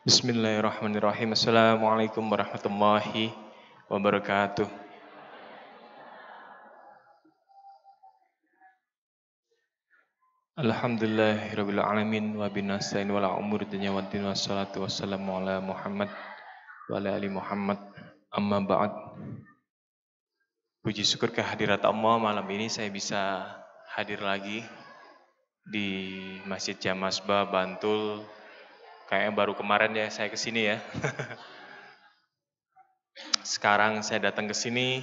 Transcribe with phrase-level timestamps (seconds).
[0.00, 1.36] Bismillahirrahmanirrahim.
[1.36, 3.36] Assalamualaikum warahmatullahi
[3.84, 4.64] wabarakatuh.
[10.56, 16.08] Alhamdulillahirabbil alamin wa binastain wala umur dunya waddin wassalatu wassalamu ala Muhammad
[16.88, 17.76] wa ala ali Muhammad
[18.32, 18.96] amma ba'd.
[20.80, 23.44] Puji syukur kehadirat Allah malam ini saya bisa
[23.92, 24.64] hadir lagi
[25.68, 28.39] di Masjid Jamasba Bantul.
[29.10, 30.78] Kayaknya baru kemarin ya saya ke sini ya.
[33.42, 35.02] Sekarang saya datang ke sini,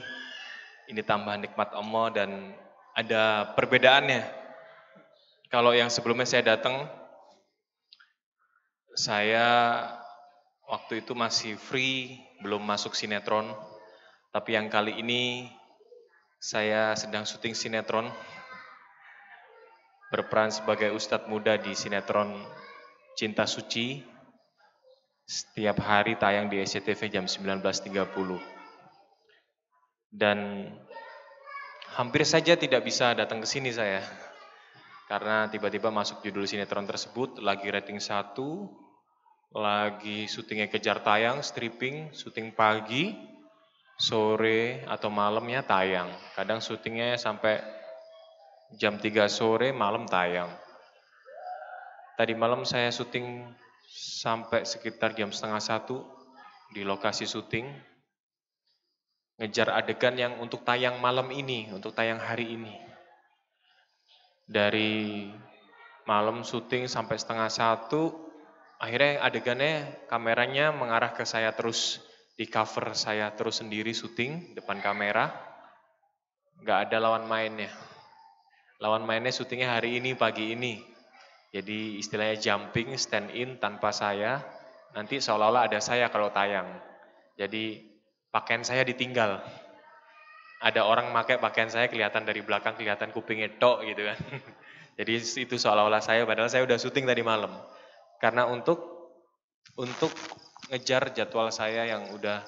[0.88, 2.56] ini tambah nikmat Allah dan
[2.96, 4.24] ada perbedaannya.
[5.52, 6.88] Kalau yang sebelumnya saya datang,
[8.96, 9.44] saya
[10.72, 13.52] waktu itu masih free, belum masuk sinetron.
[14.32, 15.52] Tapi yang kali ini
[16.40, 18.08] saya sedang syuting sinetron
[20.16, 22.48] berperan sebagai ustadz muda di sinetron
[23.18, 23.98] Cinta Suci.
[25.28, 27.90] Setiap hari tayang di SCTV jam 19.30.
[30.08, 30.70] Dan
[31.98, 34.06] hampir saja tidak bisa datang ke sini saya.
[35.10, 38.38] Karena tiba-tiba masuk judul sinetron tersebut, lagi rating 1,
[39.52, 43.18] lagi syutingnya kejar tayang, stripping, syuting pagi,
[43.98, 46.08] sore atau malamnya tayang.
[46.38, 47.60] Kadang syutingnya sampai
[48.78, 50.67] jam 3 sore, malam tayang.
[52.18, 53.46] Tadi malam saya syuting
[53.94, 56.02] sampai sekitar jam setengah satu
[56.74, 57.70] di lokasi syuting.
[59.38, 62.74] Ngejar adegan yang untuk tayang malam ini, untuk tayang hari ini.
[64.50, 65.30] Dari
[66.10, 68.18] malam syuting sampai setengah satu,
[68.82, 72.02] akhirnya adegannya kameranya mengarah ke saya terus.
[72.34, 75.30] Di cover saya terus sendiri syuting depan kamera.
[76.66, 77.70] Nggak ada lawan mainnya
[78.78, 80.97] Lawan mainnya syutingnya hari ini, pagi ini.
[81.58, 84.46] Jadi istilahnya jumping, stand in tanpa saya.
[84.94, 86.70] Nanti seolah-olah ada saya kalau tayang.
[87.34, 87.82] Jadi
[88.30, 89.42] pakaian saya ditinggal.
[90.62, 94.18] Ada orang pakai pakaian saya kelihatan dari belakang, kelihatan kupingnya tok gitu kan.
[95.02, 97.50] Jadi itu seolah-olah saya, padahal saya udah syuting tadi malam.
[98.22, 99.10] Karena untuk
[99.82, 100.14] untuk
[100.70, 102.46] ngejar jadwal saya yang udah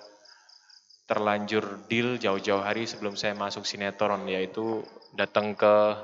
[1.09, 4.85] terlanjur deal jauh-jauh hari sebelum saya masuk sinetron, yaitu
[5.17, 5.97] datang ke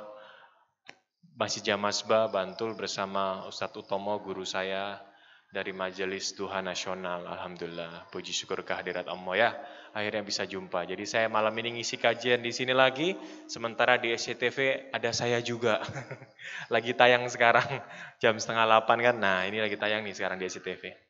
[1.35, 5.03] Masjid Jamasba Bantul bersama Ustadz Utomo guru saya
[5.51, 7.27] dari Majelis Duha Nasional.
[7.27, 9.49] Alhamdulillah, puji syukur kehadirat Allah ya.
[9.91, 10.87] Akhirnya bisa jumpa.
[10.87, 13.19] Jadi saya malam ini ngisi kajian di sini lagi,
[13.51, 15.83] sementara di SCTV ada saya juga.
[16.73, 17.83] lagi tayang sekarang
[18.23, 19.15] jam setengah delapan kan.
[19.19, 21.04] Nah ini lagi tayang nih sekarang di SCTV.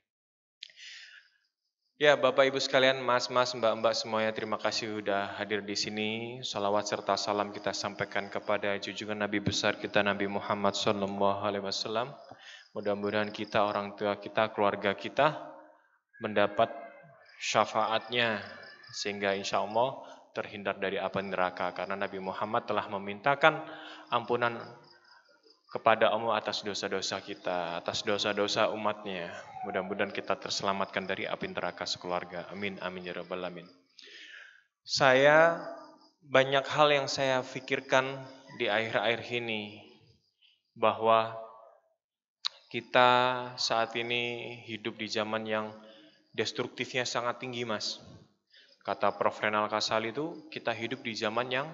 [1.95, 6.43] Ya, Bapak Ibu sekalian, Mas-mas, Mbak-mbak semuanya, terima kasih sudah hadir di sini.
[6.43, 12.11] Salawat serta salam kita sampaikan kepada junjungan Nabi besar kita Nabi Muhammad Sallallahu Alaihi Wasallam.
[12.75, 15.39] Mudah-mudahan kita, orang tua kita, keluarga kita
[16.19, 16.67] mendapat
[17.39, 18.43] syafaatnya
[18.91, 20.03] sehingga insya Allah
[20.35, 23.63] terhindar dari api neraka karena Nabi Muhammad telah memintakan
[24.11, 24.59] ampunan
[25.75, 29.27] kepada Allah atas dosa-dosa kita, atas dosa-dosa umatnya.
[29.67, 32.47] Mudah-mudahan kita terselamatkan dari api neraka sekeluarga.
[32.47, 33.67] Amin, amin ya rabbal alamin.
[34.87, 35.59] Saya
[36.23, 38.07] banyak hal yang saya pikirkan
[38.55, 39.83] di akhir-akhir ini
[40.79, 41.35] bahwa
[42.71, 43.11] kita
[43.59, 45.75] saat ini hidup di zaman yang
[46.31, 47.99] destruktifnya sangat tinggi, Mas.
[48.87, 49.43] Kata Prof.
[49.43, 51.67] Renal Kasal itu, kita hidup di zaman yang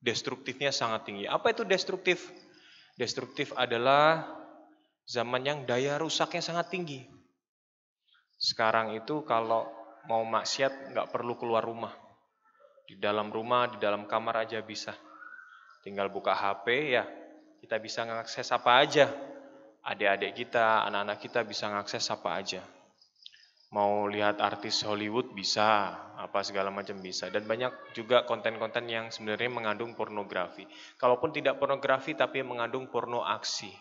[0.00, 1.28] destruktifnya sangat tinggi.
[1.28, 2.32] Apa itu destruktif?
[2.94, 4.22] Destruktif adalah
[5.02, 7.00] zaman yang daya rusaknya sangat tinggi.
[8.38, 9.66] Sekarang itu kalau
[10.06, 11.92] mau maksiat nggak perlu keluar rumah.
[12.84, 14.92] Di dalam rumah, di dalam kamar aja bisa.
[15.82, 17.04] Tinggal buka HP ya,
[17.64, 19.08] kita bisa mengakses apa aja.
[19.84, 22.60] Adik-adik kita, anak-anak kita bisa mengakses apa aja.
[23.74, 27.26] Mau lihat artis Hollywood bisa, apa segala macam bisa.
[27.26, 30.62] Dan banyak juga konten-konten yang sebenarnya mengandung pornografi.
[30.94, 33.74] Kalaupun tidak pornografi tapi mengandung porno aksi.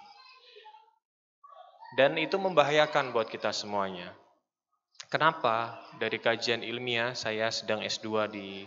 [1.94, 4.18] Dan itu membahayakan buat kita semuanya.
[5.14, 5.78] Kenapa?
[6.02, 8.66] Dari kajian ilmiah, saya sedang S2 di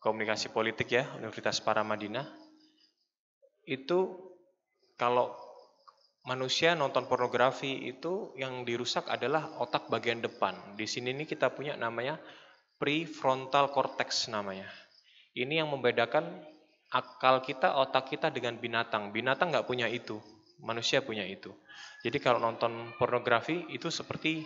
[0.00, 2.24] komunikasi politik ya, Universitas Paramadina.
[3.68, 4.32] Itu
[4.96, 5.36] kalau
[6.22, 10.54] manusia nonton pornografi itu yang dirusak adalah otak bagian depan.
[10.78, 12.18] Di sini ini kita punya namanya
[12.78, 14.66] prefrontal cortex namanya.
[15.34, 16.44] Ini yang membedakan
[16.92, 19.10] akal kita, otak kita dengan binatang.
[19.10, 20.20] Binatang nggak punya itu,
[20.62, 21.50] manusia punya itu.
[22.04, 24.44] Jadi kalau nonton pornografi itu seperti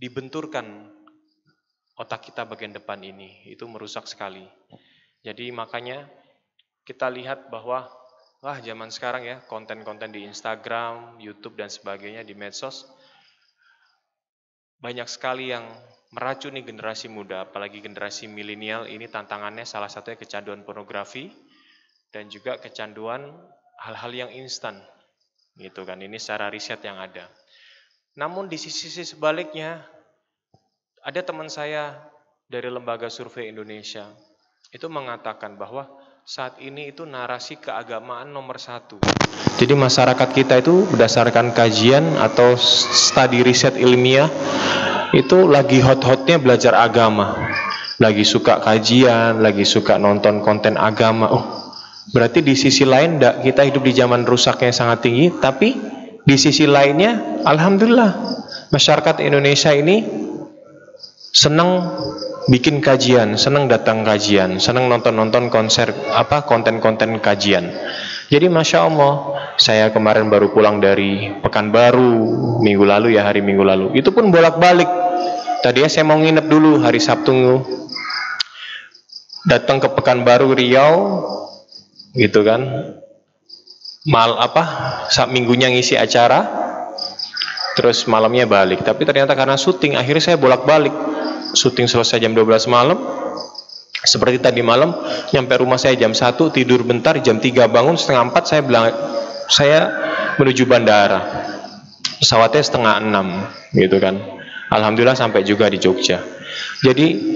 [0.00, 0.90] dibenturkan
[2.00, 3.46] otak kita bagian depan ini.
[3.46, 4.42] Itu merusak sekali.
[5.22, 6.08] Jadi makanya
[6.86, 7.90] kita lihat bahwa
[8.44, 12.84] Wah, zaman sekarang ya, konten-konten di Instagram, YouTube dan sebagainya di medsos
[14.76, 15.64] banyak sekali yang
[16.12, 21.32] meracuni generasi muda, apalagi generasi milenial ini tantangannya salah satunya kecanduan pornografi
[22.12, 23.34] dan juga kecanduan
[23.82, 24.78] hal-hal yang instan.
[25.56, 27.32] Gitu kan, ini secara riset yang ada.
[28.20, 29.80] Namun di sisi-sisi sebaliknya,
[31.00, 31.96] ada teman saya
[32.46, 34.12] dari lembaga survei Indonesia
[34.70, 35.88] itu mengatakan bahwa
[36.26, 38.98] saat ini itu narasi keagamaan nomor satu.
[39.62, 44.26] Jadi masyarakat kita itu berdasarkan kajian atau studi riset ilmiah
[45.14, 47.46] itu lagi hot-hotnya belajar agama.
[48.02, 51.30] Lagi suka kajian, lagi suka nonton konten agama.
[51.30, 51.44] Oh,
[52.10, 55.78] berarti di sisi lain kita hidup di zaman rusaknya sangat tinggi, tapi
[56.26, 58.10] di sisi lainnya, alhamdulillah
[58.74, 60.02] masyarakat Indonesia ini
[61.30, 61.86] senang
[62.46, 67.74] bikin kajian, senang datang kajian, senang nonton-nonton konser apa konten-konten kajian.
[68.26, 69.14] Jadi masya Allah,
[69.58, 72.14] saya kemarin baru pulang dari Pekanbaru
[72.62, 73.86] minggu lalu ya hari minggu lalu.
[73.94, 74.88] Itu pun bolak-balik.
[75.62, 77.62] Tadi ya saya mau nginep dulu hari Sabtu
[79.46, 81.22] datang ke Pekanbaru Riau
[82.18, 82.62] gitu kan
[84.06, 84.64] mal apa
[85.10, 86.46] saat minggunya ngisi acara
[87.78, 90.94] terus malamnya balik tapi ternyata karena syuting akhirnya saya bolak-balik
[91.54, 92.98] syuting selesai jam 12 malam.
[94.06, 94.94] Seperti tadi malam
[95.34, 98.84] nyampe rumah saya jam 1 tidur bentar jam 3 bangun setengah 4 saya bilang
[99.50, 99.78] saya
[100.38, 101.20] menuju bandara.
[102.22, 104.14] Pesawatnya setengah 6 gitu kan.
[104.70, 106.22] Alhamdulillah sampai juga di Jogja.
[106.82, 107.34] Jadi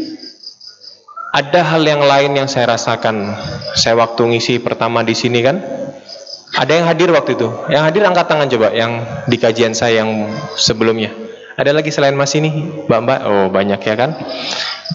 [1.30, 3.34] ada hal yang lain yang saya rasakan
[3.78, 5.58] saya waktu ngisi pertama di sini kan.
[6.50, 7.46] Ada yang hadir waktu itu.
[7.70, 8.92] Yang hadir angkat tangan coba yang
[9.30, 10.26] di kajian saya yang
[10.58, 11.29] sebelumnya
[11.60, 12.48] ada lagi selain Mas ini,
[12.88, 13.18] Mbak-mbak?
[13.28, 14.16] Oh, banyak ya kan?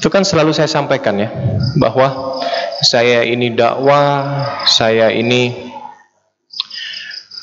[0.01, 1.29] Itu kan selalu saya sampaikan ya,
[1.77, 2.41] bahwa
[2.81, 4.25] saya ini dakwah,
[4.65, 5.69] saya ini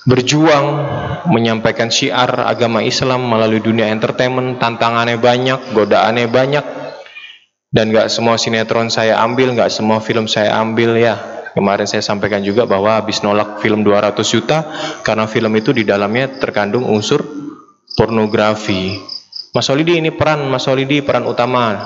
[0.03, 0.67] berjuang
[1.31, 6.65] menyampaikan syiar agama Islam melalui dunia entertainment, tantangannya banyak, godaannya banyak,
[7.71, 11.15] dan gak semua sinetron saya ambil, gak semua film saya ambil ya.
[11.53, 14.65] Kemarin saya sampaikan juga bahwa habis nolak film 200 juta
[15.05, 17.23] karena film itu di dalamnya terkandung unsur
[17.93, 19.12] pornografi.
[19.53, 21.77] Mas Solidi ini peran Mas Solidi peran utama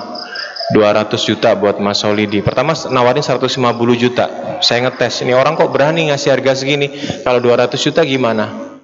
[0.71, 2.39] 200 juta buat Mas Solidi.
[2.39, 3.59] Pertama nawarin 150
[3.99, 4.27] juta.
[4.63, 6.95] Saya ngetes, ini orang kok berani ngasih harga segini?
[7.27, 8.79] Kalau 200 juta gimana?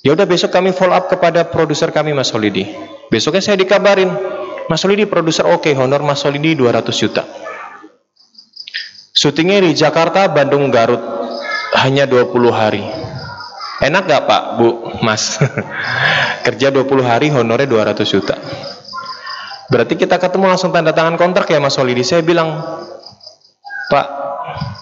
[0.00, 2.64] Ya udah besok kami follow up kepada produser kami Mas Solidi.
[3.12, 4.08] Besoknya saya dikabarin,
[4.68, 7.24] Mas Solidi produser oke, okay, honor Mas Solidi 200 juta.
[9.16, 11.00] Syutingnya di Jakarta, Bandung, Garut
[11.80, 13.05] hanya 20 hari.
[13.76, 14.68] Enak gak Pak, Bu,
[15.04, 15.36] Mas?
[16.46, 18.36] Kerja 20 hari honornya 200 juta.
[19.68, 22.00] Berarti kita ketemu langsung tanda tangan kontrak ya Mas Solidi.
[22.00, 22.56] Saya bilang,
[23.92, 24.06] Pak,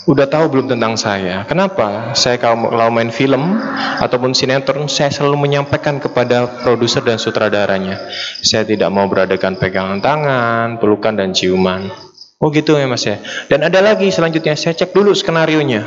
[0.07, 1.43] udah tahu belum tentang saya?
[1.49, 2.13] Kenapa?
[2.15, 3.59] Saya kalau, main film
[3.99, 7.99] ataupun sinetron, saya selalu menyampaikan kepada produser dan sutradaranya.
[8.45, 11.91] Saya tidak mau beradakan pegangan tangan, pelukan dan ciuman.
[12.39, 13.19] Oh gitu ya Mas ya.
[13.49, 15.81] Dan ada lagi selanjutnya, saya cek dulu skenario nya.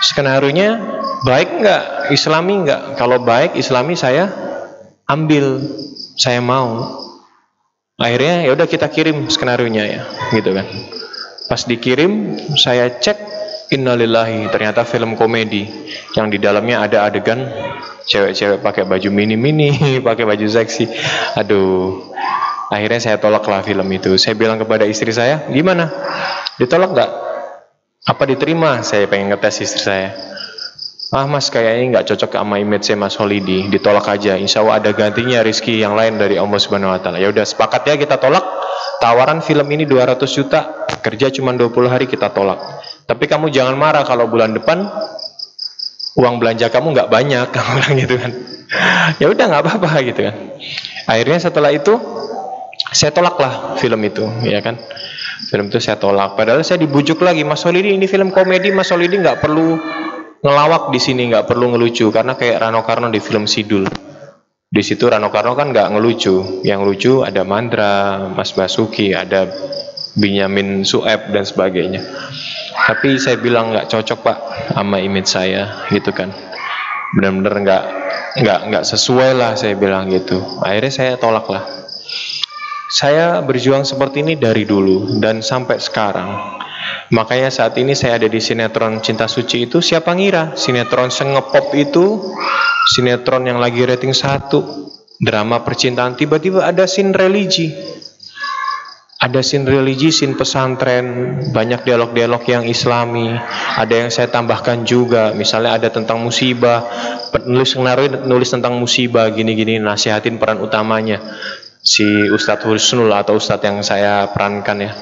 [0.00, 0.80] Skenario nya
[1.24, 1.82] baik nggak?
[2.12, 2.80] Islami nggak?
[2.96, 4.28] Kalau baik islami saya
[5.08, 5.60] ambil.
[6.20, 7.00] Saya mau.
[8.00, 10.02] Akhirnya ya udah kita kirim skenario nya ya
[10.32, 10.64] gitu kan.
[11.48, 13.16] Pas dikirim saya cek
[13.72, 15.68] innalillahi ternyata film komedi.
[16.16, 17.44] Yang di dalamnya ada adegan
[18.08, 19.72] cewek-cewek pakai baju mini-mini
[20.08, 20.88] pakai baju seksi.
[21.36, 22.08] Aduh.
[22.70, 24.14] Akhirnya saya tolak lah film itu.
[24.14, 25.90] Saya bilang kepada istri saya gimana?
[26.56, 27.10] Ditolak nggak?
[28.06, 28.80] Apa diterima?
[28.86, 30.29] Saya pengen ngetes istri saya
[31.10, 33.66] ah mas kayaknya nggak cocok sama image saya mas Holidi.
[33.66, 34.38] Ditolak aja.
[34.38, 37.18] Insya Allah ada gantinya rizki yang lain dari Allah Subhanahu Wa Taala.
[37.18, 38.42] Ya udah sepakat ya kita tolak.
[39.02, 40.86] Tawaran film ini 200 juta.
[41.02, 42.62] Kerja cuma 20 hari kita tolak.
[43.10, 44.86] Tapi kamu jangan marah kalau bulan depan
[46.14, 48.32] uang belanja kamu nggak banyak kamu bilang gitu kan.
[49.18, 50.34] Ya udah nggak apa-apa gitu kan.
[51.10, 51.98] Akhirnya setelah itu
[52.94, 54.78] saya tolak lah film itu ya kan.
[55.50, 56.38] Film itu saya tolak.
[56.38, 59.74] Padahal saya dibujuk lagi Mas Solidi ini film komedi Mas Solidi nggak perlu
[60.40, 63.84] ngelawak di sini nggak perlu ngelucu karena kayak Rano Karno di film Sidul.
[64.70, 69.50] Di situ Rano Karno kan nggak ngelucu, yang lucu ada Mandra, Mas Basuki, ada
[70.16, 72.00] Binyamin Sueb dan sebagainya.
[72.86, 74.38] Tapi saya bilang nggak cocok pak
[74.72, 76.30] sama image saya gitu kan,
[77.18, 77.84] benar-benar nggak
[78.40, 80.40] nggak nggak sesuai lah saya bilang gitu.
[80.62, 81.66] Akhirnya saya tolak lah.
[82.90, 86.58] Saya berjuang seperti ini dari dulu dan sampai sekarang
[87.10, 90.54] Makanya saat ini saya ada di sinetron Cinta Suci itu siapa ngira?
[90.54, 92.34] Sinetron sengepop itu
[92.94, 94.88] sinetron yang lagi rating satu.
[95.20, 97.68] Drama percintaan tiba-tiba ada scene religi.
[99.20, 103.28] Ada sin religi, sin pesantren, banyak dialog-dialog yang islami,
[103.76, 106.88] ada yang saya tambahkan juga, misalnya ada tentang musibah,
[107.28, 111.20] penulis skenario nulis tentang musibah, gini-gini, nasihatin peran utamanya.
[111.84, 114.92] Si Ustadz Husnul atau Ustadz yang saya perankan ya.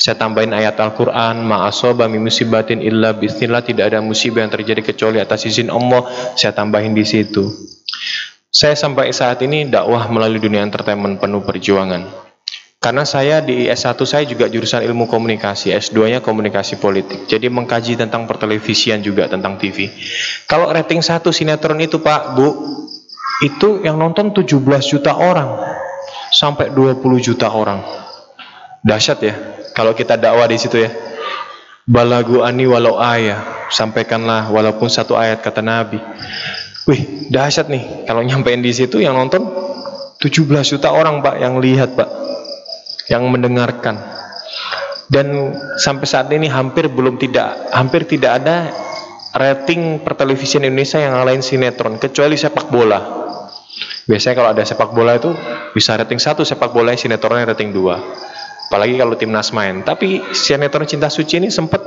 [0.00, 5.44] Saya tambahin ayat Al-Quran, ma'asoba musibatin illa bismillah, tidak ada musibah yang terjadi kecuali atas
[5.44, 7.46] izin Allah, saya tambahin di situ.
[8.50, 12.30] Saya sampai saat ini dakwah melalui dunia entertainment penuh perjuangan.
[12.80, 17.28] Karena saya di S1 saya juga jurusan ilmu komunikasi, S2-nya komunikasi politik.
[17.28, 19.92] Jadi mengkaji tentang pertelevisian juga tentang TV.
[20.48, 22.48] Kalau rating satu sinetron itu Pak, Bu,
[23.44, 24.56] itu yang nonton 17
[24.96, 25.60] juta orang
[26.32, 27.84] sampai 20 juta orang.
[28.80, 30.90] Dahsyat ya kalau kita dakwah di situ ya.
[31.90, 35.98] Balagu ani walau ayah, sampaikanlah walaupun satu ayat kata Nabi.
[36.86, 39.42] Wih, dahsyat nih kalau nyampein di situ yang nonton
[40.22, 42.08] 17 juta orang Pak yang lihat Pak
[43.10, 43.98] yang mendengarkan.
[45.10, 48.70] Dan sampai saat ini hampir belum tidak hampir tidak ada
[49.34, 53.18] rating pertelevisian Indonesia yang ngalahin sinetron kecuali sepak bola.
[54.06, 55.34] Biasanya kalau ada sepak bola itu
[55.74, 57.98] bisa rating satu sepak bola sinetronnya rating dua.
[58.70, 59.82] Apalagi kalau timnas main.
[59.82, 61.82] Tapi sinetron Cinta Suci ini sempat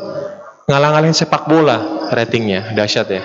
[0.68, 3.24] ngalang-ngalahin sepak bola ratingnya dahsyat ya.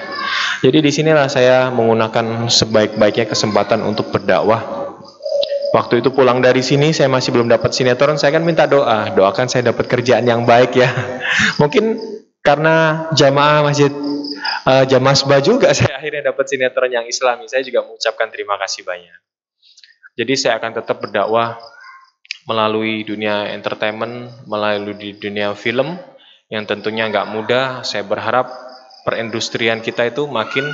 [0.63, 4.89] Jadi di sinilah saya menggunakan sebaik-baiknya kesempatan untuk berdakwah
[5.69, 9.53] Waktu itu pulang dari sini saya masih belum dapat sinetron, saya kan minta doa, doakan
[9.53, 10.89] saya dapat kerjaan yang baik ya.
[11.61, 12.01] Mungkin
[12.41, 13.93] karena jamaah masjid
[14.65, 17.45] uh, jamaah seba juga saya akhirnya dapat sinetron yang Islami.
[17.53, 19.19] Saya juga mengucapkan terima kasih banyak.
[20.17, 21.61] Jadi saya akan tetap berdakwah
[22.49, 26.01] melalui dunia entertainment, melalui dunia film
[26.49, 27.85] yang tentunya nggak mudah.
[27.85, 28.49] Saya berharap
[29.05, 30.65] perindustrian kita itu makin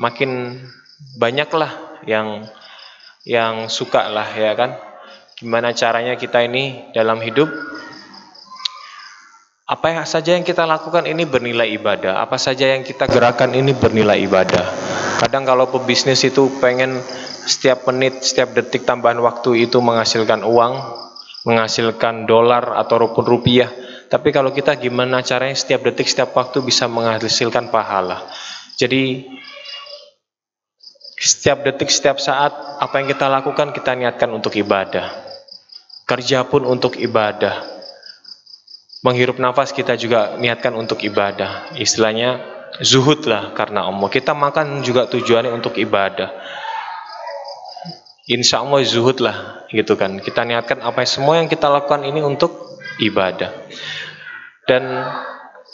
[0.00, 0.56] makin
[1.20, 2.48] banyaklah yang
[3.28, 4.80] yang suka lah ya kan
[5.36, 7.48] gimana caranya kita ini dalam hidup
[9.70, 13.70] apa yang saja yang kita lakukan ini bernilai ibadah apa saja yang kita gerakan ini
[13.70, 14.66] bernilai ibadah
[15.22, 16.98] kadang kalau pebisnis itu pengen
[17.46, 20.74] setiap menit setiap detik tambahan waktu itu menghasilkan uang
[21.46, 23.70] menghasilkan dolar atau rupiah
[24.10, 28.26] tapi kalau kita gimana caranya setiap detik setiap waktu bisa menghasilkan pahala
[28.74, 29.22] jadi
[31.20, 32.48] setiap detik, setiap saat,
[32.80, 35.12] apa yang kita lakukan kita niatkan untuk ibadah.
[36.08, 37.79] Kerja pun untuk ibadah.
[39.00, 41.72] Menghirup nafas kita juga niatkan untuk ibadah.
[41.72, 42.44] Istilahnya
[42.84, 44.08] zuhud lah karena Allah.
[44.12, 46.28] Kita makan juga tujuannya untuk ibadah.
[48.28, 50.20] Insya Allah zuhud lah gitu kan.
[50.20, 53.50] Kita niatkan apa semua yang kita lakukan ini untuk ibadah.
[54.68, 54.84] Dan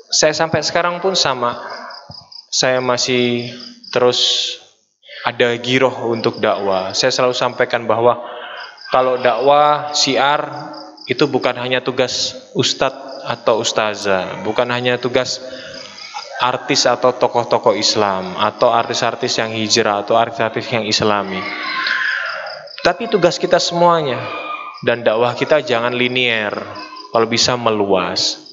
[0.08, 1.58] saya sampai sekarang pun sama.
[2.48, 3.50] Saya masih
[3.90, 4.54] terus
[5.26, 6.94] ada giroh untuk dakwah.
[6.94, 8.22] Saya selalu sampaikan bahwa
[8.94, 10.72] kalau dakwah siar
[11.10, 15.42] itu bukan hanya tugas ustadz atau ustazah, bukan hanya tugas
[16.38, 21.42] artis atau tokoh-tokoh Islam atau artis-artis yang hijrah atau artis-artis yang islami.
[22.86, 24.22] Tapi tugas kita semuanya
[24.86, 26.54] dan dakwah kita jangan linier,
[27.10, 28.46] kalau bisa meluas.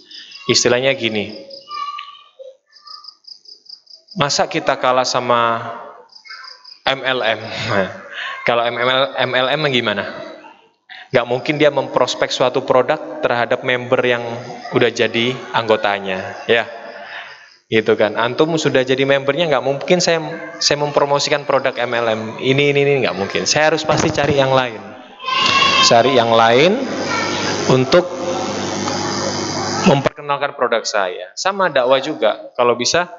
[0.44, 1.32] Istilahnya gini,
[4.18, 5.72] masa kita kalah sama
[6.84, 7.40] MLM.
[8.48, 10.04] Kalau MLM, MLM gimana?
[11.14, 14.26] Gak mungkin dia memprospek suatu produk terhadap member yang
[14.74, 16.66] udah jadi anggotanya, ya.
[17.70, 18.18] Gitu kan.
[18.18, 20.18] Antum sudah jadi membernya nggak mungkin saya
[20.58, 22.42] saya mempromosikan produk MLM.
[22.42, 23.46] Ini ini ini nggak mungkin.
[23.46, 24.82] Saya harus pasti cari yang lain.
[25.86, 26.82] Cari yang lain
[27.70, 28.10] untuk
[29.86, 31.30] memperkenalkan produk saya.
[31.38, 32.54] Sama dakwah juga.
[32.58, 33.10] Kalau bisa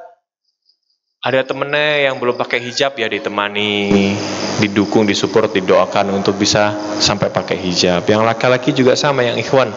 [1.25, 4.13] ada temennya yang belum pakai hijab ya ditemani,
[4.61, 8.05] didukung, disupport, didoakan untuk bisa sampai pakai hijab.
[8.05, 9.73] Yang laki-laki juga sama yang ikhwan.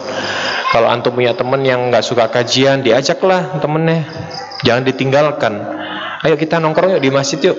[0.68, 4.04] Kalau antum punya temen yang nggak suka kajian, diajaklah temennya.
[4.60, 5.56] Jangan ditinggalkan.
[6.20, 7.56] Ayo kita nongkrong yuk di masjid yuk.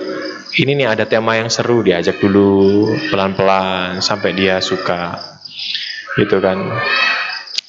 [0.54, 5.18] Ini nih ada tema yang seru, diajak dulu pelan-pelan sampai dia suka.
[6.14, 6.62] Gitu kan.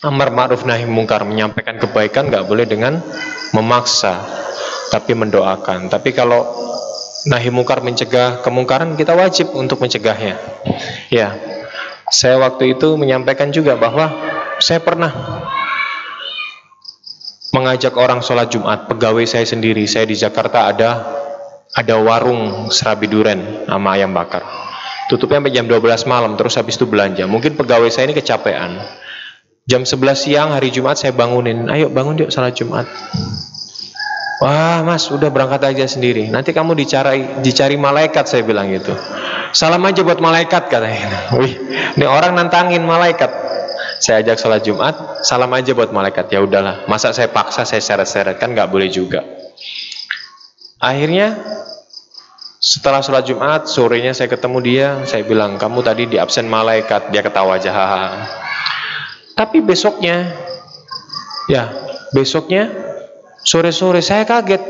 [0.06, 3.02] Amar ma'ruf nahi mungkar menyampaikan kebaikan nggak boleh dengan
[3.58, 4.42] memaksa
[4.92, 5.88] tapi mendoakan.
[5.88, 6.44] Tapi kalau
[7.32, 10.36] nahi mungkar mencegah kemungkaran, kita wajib untuk mencegahnya.
[11.08, 11.40] Ya,
[12.12, 14.12] saya waktu itu menyampaikan juga bahwa
[14.60, 15.10] saya pernah
[17.56, 19.88] mengajak orang sholat Jumat, pegawai saya sendiri.
[19.88, 20.90] Saya di Jakarta ada
[21.72, 24.44] ada warung serabi duren sama ayam bakar.
[25.08, 27.28] Tutupnya sampai jam 12 malam, terus habis itu belanja.
[27.28, 28.80] Mungkin pegawai saya ini kecapean.
[29.68, 32.88] Jam 11 siang hari Jumat saya bangunin, ayo bangun yuk sholat Jumat.
[34.42, 38.90] Wah mas udah berangkat aja sendiri Nanti kamu dicari, dicari malaikat saya bilang gitu
[39.54, 41.62] Salam aja buat malaikat katanya Wih,
[41.94, 43.30] ini orang nantangin malaikat
[44.02, 46.34] Saya ajak sholat Jumat, salam aja buat malaikat.
[46.34, 49.22] Ya udahlah, masa saya paksa saya seret-seret kan nggak boleh juga.
[50.82, 51.38] Akhirnya
[52.58, 57.22] setelah sholat Jumat, sorenya saya ketemu dia, saya bilang, kamu tadi di absen malaikat, dia
[57.22, 57.70] ketawa aja.
[59.38, 60.34] Tapi besoknya,
[61.46, 61.70] ya
[62.18, 62.91] besoknya
[63.44, 64.64] sore-sore saya kaget.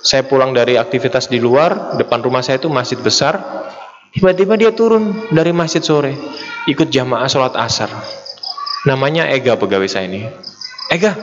[0.00, 3.36] Saya pulang dari aktivitas di luar, depan rumah saya itu masjid besar,
[4.10, 6.18] Tiba-tiba dia turun dari masjid sore,
[6.66, 7.86] ikut jamaah sholat asar.
[8.82, 10.26] Namanya Ega pegawai saya ini.
[10.90, 11.14] Ega,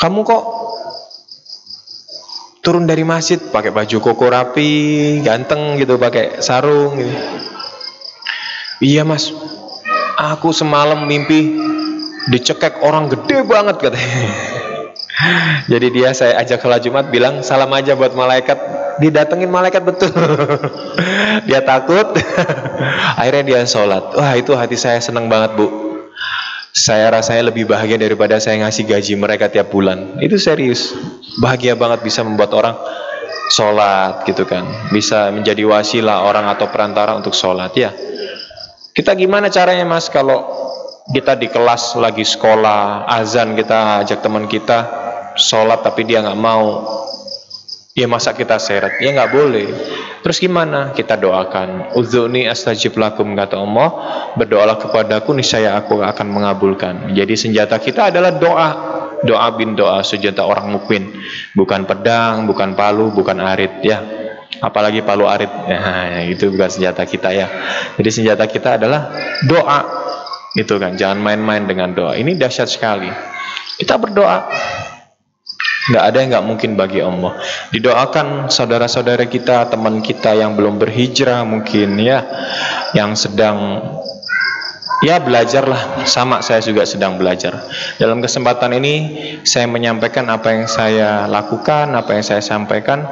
[0.00, 0.44] kamu kok
[2.64, 4.72] turun dari masjid pakai baju koko rapi,
[5.20, 7.12] ganteng gitu, pakai sarung gitu.
[8.80, 9.36] Iya mas,
[10.16, 11.60] aku semalam mimpi
[12.32, 14.53] dicekek orang gede banget katanya.
[15.64, 18.56] Jadi dia saya ajak ke Jumat bilang salam aja buat malaikat.
[19.02, 20.12] Didatengin malaikat betul.
[21.48, 22.14] dia takut.
[23.18, 24.14] Akhirnya dia sholat.
[24.14, 25.66] Wah itu hati saya senang banget bu.
[26.74, 30.18] Saya rasanya lebih bahagia daripada saya ngasih gaji mereka tiap bulan.
[30.18, 30.94] Itu serius.
[31.38, 32.74] Bahagia banget bisa membuat orang
[33.50, 34.66] sholat gitu kan.
[34.90, 37.90] Bisa menjadi wasilah orang atau perantara untuk sholat ya.
[38.94, 40.46] Kita gimana caranya mas kalau
[41.10, 45.03] kita di kelas lagi sekolah azan kita ajak teman kita
[45.38, 46.86] sholat tapi dia nggak mau.
[47.94, 49.66] Ya masa kita seret ya nggak boleh.
[50.24, 50.90] Terus gimana?
[50.96, 51.94] Kita doakan.
[51.94, 53.88] Uzuni astajib lakum kata Allah.
[54.34, 57.14] Berdoalah kepadaku niscaya aku akan mengabulkan.
[57.14, 58.70] Jadi senjata kita adalah doa.
[59.22, 61.12] Doa bin doa senjata orang mukmin.
[61.54, 64.02] Bukan pedang bukan palu bukan arit ya.
[64.58, 65.52] Apalagi palu arit.
[65.70, 67.46] Ya, itu bukan senjata kita ya.
[67.94, 69.14] Jadi senjata kita adalah
[69.46, 69.80] doa.
[70.56, 72.18] Itu kan jangan main-main dengan doa.
[72.18, 73.12] Ini dahsyat sekali.
[73.78, 74.50] Kita berdoa
[75.84, 77.36] Nggak ada yang nggak mungkin bagi Allah.
[77.68, 82.24] Didoakan saudara-saudara kita, teman kita yang belum berhijrah mungkin ya,
[82.96, 83.84] yang sedang
[85.04, 86.08] ya belajarlah.
[86.08, 87.68] Sama saya juga sedang belajar.
[88.00, 88.94] Dalam kesempatan ini
[89.44, 93.04] saya menyampaikan apa yang saya lakukan, apa yang saya sampaikan.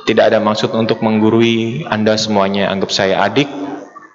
[0.00, 2.72] Tidak ada maksud untuk menggurui Anda semuanya.
[2.72, 3.46] Anggap saya adik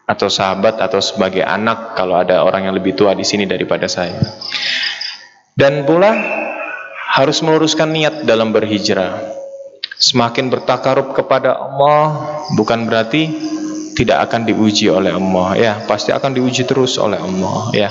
[0.06, 4.18] atau sahabat atau sebagai anak kalau ada orang yang lebih tua di sini daripada saya.
[5.56, 6.44] Dan pula
[7.16, 9.24] harus meluruskan niat dalam berhijrah.
[9.96, 12.20] Semakin bertakarub kepada Allah
[12.60, 13.32] bukan berarti
[13.96, 17.90] tidak akan diuji oleh Allah ya, pasti akan diuji terus oleh Allah ya.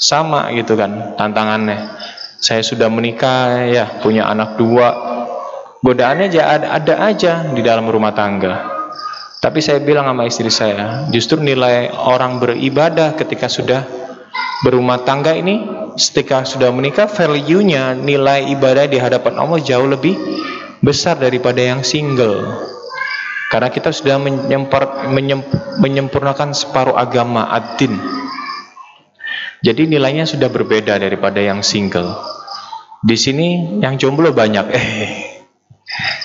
[0.00, 1.92] Sama gitu kan tantangannya.
[2.40, 5.12] Saya sudah menikah ya, punya anak dua.
[5.84, 8.72] Godaannya aja ada, ada aja di dalam rumah tangga.
[9.44, 13.84] Tapi saya bilang sama istri saya, justru nilai orang beribadah ketika sudah
[14.64, 20.18] berumah tangga ini ketika sudah menikah value-nya nilai ibadah di hadapan Allah jauh lebih
[20.82, 22.44] besar daripada yang single.
[23.48, 25.46] Karena kita sudah menyempur, menyemp,
[25.78, 27.94] menyempurnakan separuh agama ad-din.
[29.62, 32.18] Jadi nilainya sudah berbeda daripada yang single.
[33.00, 34.66] Di sini yang jomblo banyak.
[34.74, 35.12] Eh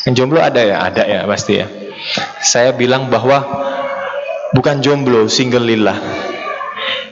[0.07, 0.81] yang jomblo ada ya?
[0.89, 1.67] Ada ya pasti ya.
[2.41, 3.45] Saya bilang bahwa
[4.55, 5.95] bukan jomblo single lillah.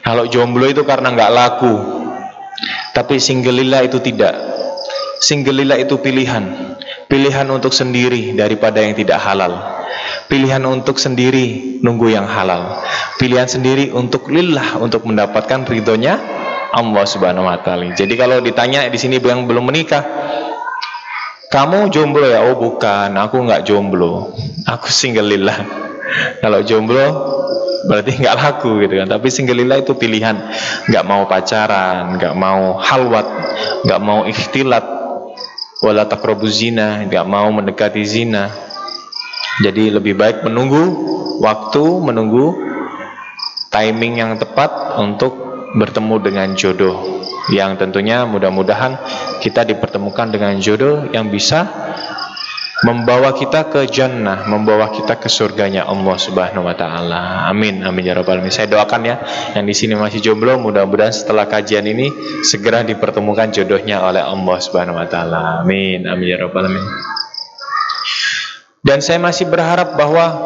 [0.01, 1.96] Kalau jomblo itu karena nggak laku
[2.97, 4.33] tapi singelila itu tidak.
[5.21, 6.73] Singelila itu pilihan.
[7.05, 9.53] Pilihan untuk sendiri daripada yang tidak halal.
[10.25, 12.81] Pilihan untuk sendiri nunggu yang halal.
[13.21, 16.17] Pilihan sendiri untuk lillah untuk mendapatkan ridhonya
[16.73, 17.93] Allah Subhanahu wa taala.
[17.93, 20.01] Jadi kalau ditanya di sini yang belum menikah,
[21.53, 22.49] kamu jomblo ya?
[22.49, 24.33] Oh bukan, aku nggak jomblo.
[24.65, 25.55] Aku single lillah.
[26.43, 27.07] Kalau jomblo
[27.85, 29.07] berarti nggak laku gitu kan.
[29.11, 30.35] Tapi singgelilah itu pilihan.
[30.89, 33.27] Nggak mau pacaran nggak mau halwat
[33.85, 34.85] nggak mau ikhtilat.
[35.85, 38.49] Wala takrobu zina nggak mau mendekati zina.
[39.61, 40.83] Jadi lebih baik menunggu
[41.41, 42.53] waktu menunggu
[43.69, 45.33] timing yang tepat untuk
[45.77, 47.25] bertemu dengan jodoh.
[47.47, 48.99] Yang tentunya mudah-mudahan
[49.39, 51.67] kita dipertemukan dengan jodoh yang bisa
[52.85, 57.49] membawa kita ke jannah, membawa kita ke surganya Allah Subhanahu wa taala.
[57.49, 57.81] Amin.
[57.81, 58.53] Amin ya rabbal alamin.
[58.53, 59.15] Saya doakan ya
[59.57, 62.13] yang di sini masih jomblo mudah-mudahan setelah kajian ini
[62.45, 65.65] segera dipertemukan jodohnya oleh Allah Subhanahu wa taala.
[65.65, 66.05] Amin.
[66.05, 66.85] Amin ya rabbal alamin.
[68.85, 70.37] Dan saya masih berharap bahwa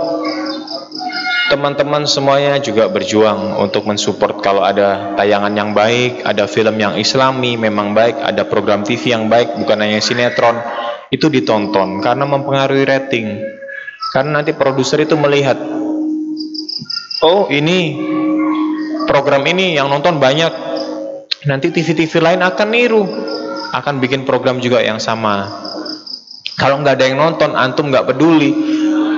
[1.52, 7.60] teman-teman semuanya juga berjuang untuk mensupport kalau ada tayangan yang baik, ada film yang islami
[7.60, 10.64] memang baik, ada program TV yang baik bukan hanya sinetron
[11.12, 13.28] itu ditonton karena mempengaruhi rating.
[14.12, 15.56] Karena nanti produser itu melihat,
[17.24, 17.96] oh ini
[19.08, 20.52] program ini yang nonton banyak,
[21.48, 23.04] nanti TV-TV lain akan niru,
[23.72, 25.48] akan bikin program juga yang sama.
[26.60, 28.52] Kalau nggak ada yang nonton, antum nggak peduli.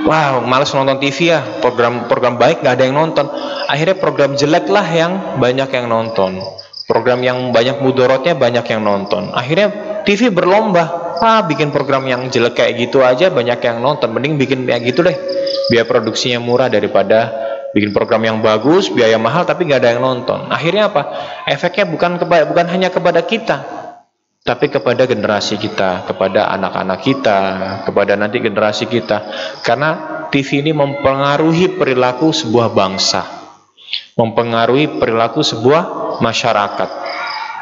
[0.04, 3.26] Wow, males nonton TV ya, program program baik nggak ada yang nonton.
[3.66, 6.38] Akhirnya program jelek lah yang banyak yang nonton.
[6.86, 9.32] Program yang banyak mudorotnya banyak yang nonton.
[9.32, 14.12] Akhirnya TV berlomba, ah bikin program yang jelek kayak gitu aja banyak yang nonton.
[14.12, 15.16] Mending bikin kayak gitu deh.
[15.72, 17.32] Biar produksinya murah daripada
[17.74, 20.46] bikin program yang bagus, biaya mahal tapi nggak ada yang nonton.
[20.52, 21.02] Akhirnya apa?
[21.50, 23.56] Efeknya bukan kepada, bukan hanya kepada kita,
[24.46, 27.40] tapi kepada generasi kita, kepada anak-anak kita,
[27.88, 29.26] kepada nanti generasi kita.
[29.66, 33.24] Karena TV ini mempengaruhi perilaku sebuah bangsa,
[34.14, 35.82] mempengaruhi perilaku sebuah
[36.22, 36.90] masyarakat.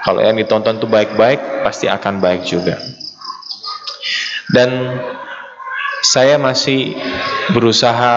[0.02, 2.78] Kalau yang ditonton itu baik-baik, pasti akan baik juga.
[4.50, 4.98] Dan
[6.02, 6.98] saya masih
[7.54, 8.14] berusaha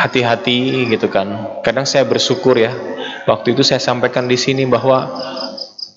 [0.00, 1.60] hati-hati gitu kan.
[1.60, 2.72] Kadang saya bersyukur ya.
[3.28, 5.04] Waktu itu saya sampaikan di sini bahwa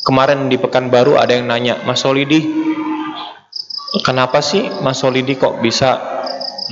[0.03, 2.43] kemarin di Pekanbaru ada yang nanya, Mas Solidi,
[4.03, 5.95] kenapa sih Mas Solidi kok bisa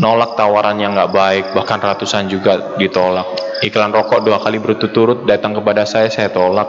[0.04, 3.28] nolak tawaran yang nggak baik, bahkan ratusan juga ditolak.
[3.64, 6.68] Iklan rokok dua kali berturut-turut datang kepada saya, saya tolak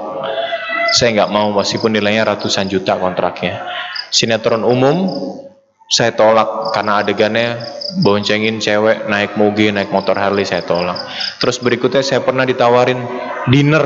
[0.94, 3.62] saya nggak mau meskipun nilainya ratusan juta kontraknya.
[4.10, 5.06] Sinetron umum
[5.90, 7.48] saya tolak karena adegannya
[8.02, 10.98] boncengin cewek naik moge naik motor Harley saya tolak.
[11.42, 13.02] Terus berikutnya saya pernah ditawarin
[13.50, 13.84] dinner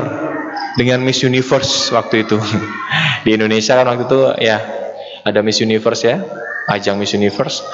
[0.77, 2.37] dengan Miss Universe waktu itu.
[3.25, 4.57] Di Indonesia kan waktu itu ya
[5.25, 6.21] ada Miss Universe ya
[6.69, 7.65] ajang Miss Universe.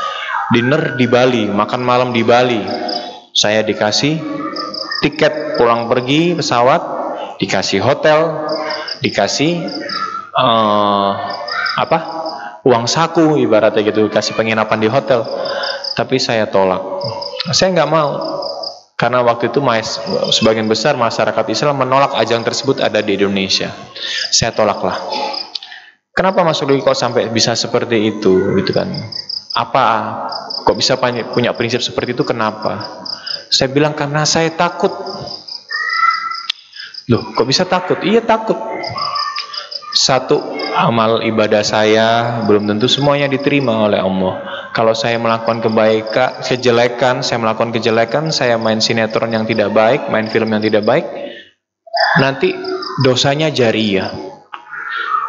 [0.51, 2.59] Dinner di Bali makan malam di Bali.
[3.31, 4.19] Saya dikasih
[4.99, 6.81] tiket pulang pergi pesawat
[7.39, 8.19] dikasih hotel
[9.01, 9.67] dikasih
[10.37, 11.11] uh,
[11.77, 11.99] apa
[12.61, 15.25] uang saku ibaratnya gitu kasih penginapan di hotel.
[15.97, 16.81] Tapi saya tolak.
[17.51, 18.11] Saya nggak mau.
[18.95, 19.97] Karena waktu itu mas,
[20.29, 23.73] sebagian besar masyarakat Islam menolak ajang tersebut ada di Indonesia.
[24.29, 24.93] Saya tolaklah.
[26.13, 28.93] Kenapa Mas Ruli kok sampai bisa seperti itu gitu kan?
[29.57, 29.83] Apa
[30.67, 31.01] kok bisa
[31.33, 33.01] punya prinsip seperti itu kenapa?
[33.49, 34.93] Saya bilang karena saya takut
[37.11, 37.99] Loh, kok bisa takut?
[38.07, 38.55] Iya takut.
[39.91, 40.39] Satu
[40.71, 44.39] amal ibadah saya belum tentu semuanya diterima oleh Allah.
[44.71, 50.31] Kalau saya melakukan kebaikan, kejelekan, saya melakukan kejelekan, saya main sinetron yang tidak baik, main
[50.31, 51.03] film yang tidak baik,
[52.23, 52.55] nanti
[53.03, 54.07] dosanya jariah.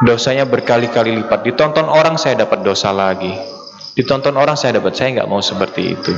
[0.07, 1.43] Dosanya berkali-kali lipat.
[1.43, 3.35] Ditonton orang saya dapat dosa lagi.
[3.99, 4.95] Ditonton orang saya dapat.
[4.95, 6.15] Saya nggak mau seperti itu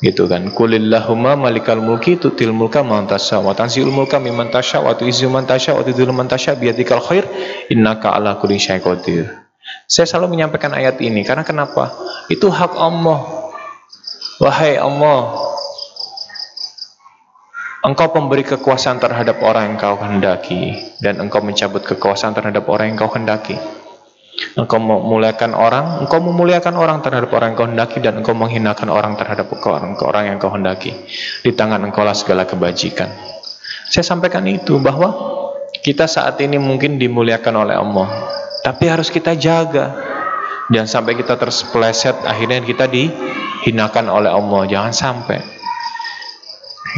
[0.00, 0.48] gitu kan.
[0.52, 5.44] Kulillahumma malikal mulki tutil mulka man tasya wa tanzi'ul mulka mimman tasya wa tu'izzu man
[5.44, 7.28] tasya wa tudhillu man tasya biyadikal khair
[7.68, 9.28] innaka ala kulli syai'in qadir.
[9.86, 11.94] Saya selalu menyampaikan ayat ini karena kenapa?
[12.32, 13.20] Itu hak Allah.
[14.40, 15.36] Wahai Allah
[17.80, 23.00] Engkau pemberi kekuasaan terhadap orang yang kau hendaki dan engkau mencabut kekuasaan terhadap orang yang
[23.00, 23.56] kau hendaki.
[24.58, 29.14] Engkau memuliakan orang, engkau memuliakan orang terhadap orang yang kau hendaki dan engkau menghinakan orang
[29.14, 30.90] terhadap orang, orang yang kau hendaki.
[31.46, 33.06] Di tangan engkau lah segala kebajikan.
[33.86, 35.14] Saya sampaikan itu bahwa
[35.82, 38.08] kita saat ini mungkin dimuliakan oleh Allah,
[38.66, 40.10] tapi harus kita jaga.
[40.70, 44.62] Jangan sampai kita terspleset akhirnya kita dihinakan oleh Allah.
[44.66, 45.59] Jangan sampai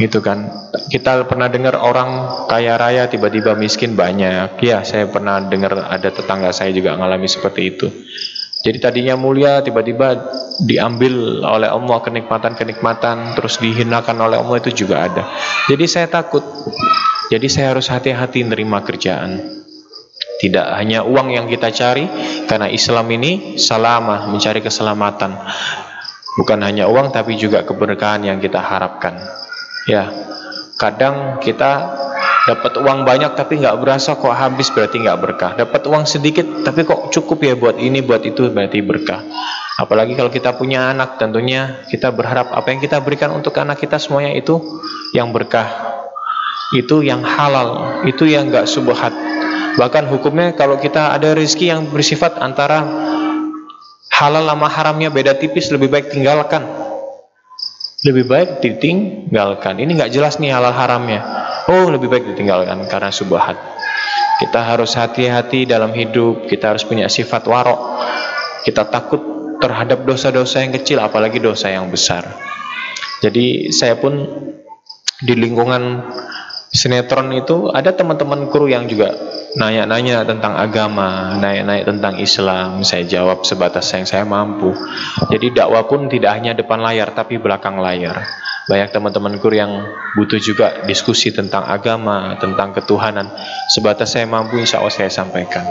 [0.01, 0.49] gitu kan.
[0.89, 4.57] Kita pernah dengar orang kaya raya tiba-tiba miskin banyak.
[4.61, 7.87] Ya saya pernah dengar ada tetangga saya juga mengalami seperti itu.
[8.63, 10.31] Jadi tadinya mulia tiba-tiba
[10.63, 15.23] diambil oleh Allah kenikmatan-kenikmatan terus dihinakan oleh Allah itu juga ada.
[15.67, 16.41] Jadi saya takut.
[17.27, 19.31] Jadi saya harus hati-hati menerima kerjaan.
[20.39, 22.07] Tidak hanya uang yang kita cari
[22.47, 25.31] karena Islam ini salamah mencari keselamatan.
[26.39, 29.42] Bukan hanya uang tapi juga keberkahan yang kita harapkan
[29.83, 30.07] Ya,
[30.79, 31.91] kadang kita
[32.43, 35.51] dapat uang banyak tapi nggak berasa kok habis berarti nggak berkah.
[35.55, 39.23] Dapat uang sedikit tapi kok cukup ya buat ini buat itu berarti berkah.
[39.79, 43.99] Apalagi kalau kita punya anak tentunya kita berharap apa yang kita berikan untuk anak kita
[43.99, 44.59] semuanya itu
[45.15, 45.67] yang berkah.
[46.73, 49.13] Itu yang halal, itu yang nggak subhat.
[49.77, 52.85] Bahkan hukumnya kalau kita ada rezeki yang bersifat antara
[54.13, 56.82] halal sama haramnya beda tipis lebih baik tinggalkan
[58.03, 59.79] lebih baik ditinggalkan.
[59.79, 61.23] Ini nggak jelas nih halal haramnya.
[61.71, 63.55] Oh, lebih baik ditinggalkan karena subhat.
[64.43, 66.51] Kita harus hati-hati dalam hidup.
[66.51, 67.79] Kita harus punya sifat warok.
[68.67, 69.21] Kita takut
[69.63, 72.27] terhadap dosa-dosa yang kecil, apalagi dosa yang besar.
[73.23, 74.27] Jadi saya pun
[75.23, 76.03] di lingkungan
[76.67, 79.15] sinetron itu ada teman-teman kru yang juga
[79.53, 84.73] nanya-nanya tentang agama, nanya-nanya tentang Islam, saya jawab sebatas yang saya mampu.
[85.29, 88.25] Jadi dakwah pun tidak hanya depan layar tapi belakang layar.
[88.63, 89.85] Banyak teman-temanku yang
[90.15, 93.29] butuh juga diskusi tentang agama, tentang ketuhanan.
[93.69, 95.67] Sebatas saya mampu insya Allah saya sampaikan.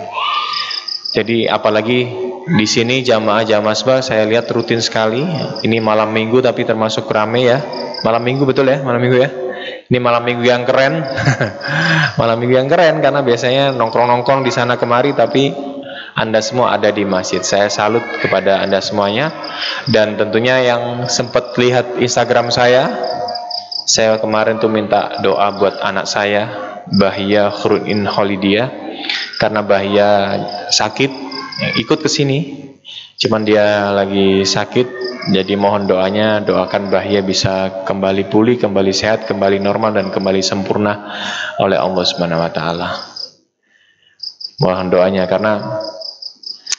[1.13, 2.09] Jadi apalagi
[2.49, 5.25] di sini jamaah jamaah saya lihat rutin sekali.
[5.65, 7.59] Ini malam minggu tapi termasuk rame ya.
[8.03, 9.42] Malam minggu betul ya, malam minggu ya.
[9.89, 11.05] Ini malam minggu yang keren,
[12.21, 15.53] malam minggu yang keren karena biasanya nongkrong-nongkrong di sana kemari, tapi
[16.13, 17.41] anda semua ada di masjid.
[17.41, 19.33] Saya salut kepada Anda semuanya
[19.89, 22.93] dan tentunya yang sempat lihat Instagram saya,
[23.89, 26.43] saya kemarin tuh minta doa buat anak saya,
[26.93, 28.69] Bahia Khurudin Holidia,
[29.41, 30.11] karena Bahia
[30.69, 31.11] sakit,
[31.81, 32.72] ikut ke sini.
[33.23, 34.87] Cuman dia lagi sakit,
[35.31, 41.07] jadi mohon doanya, doakan Bahya bisa kembali pulih, kembali sehat, kembali normal dan kembali sempurna
[41.63, 42.89] oleh Allah Subhanahu wa taala.
[44.59, 45.79] Mohon doanya karena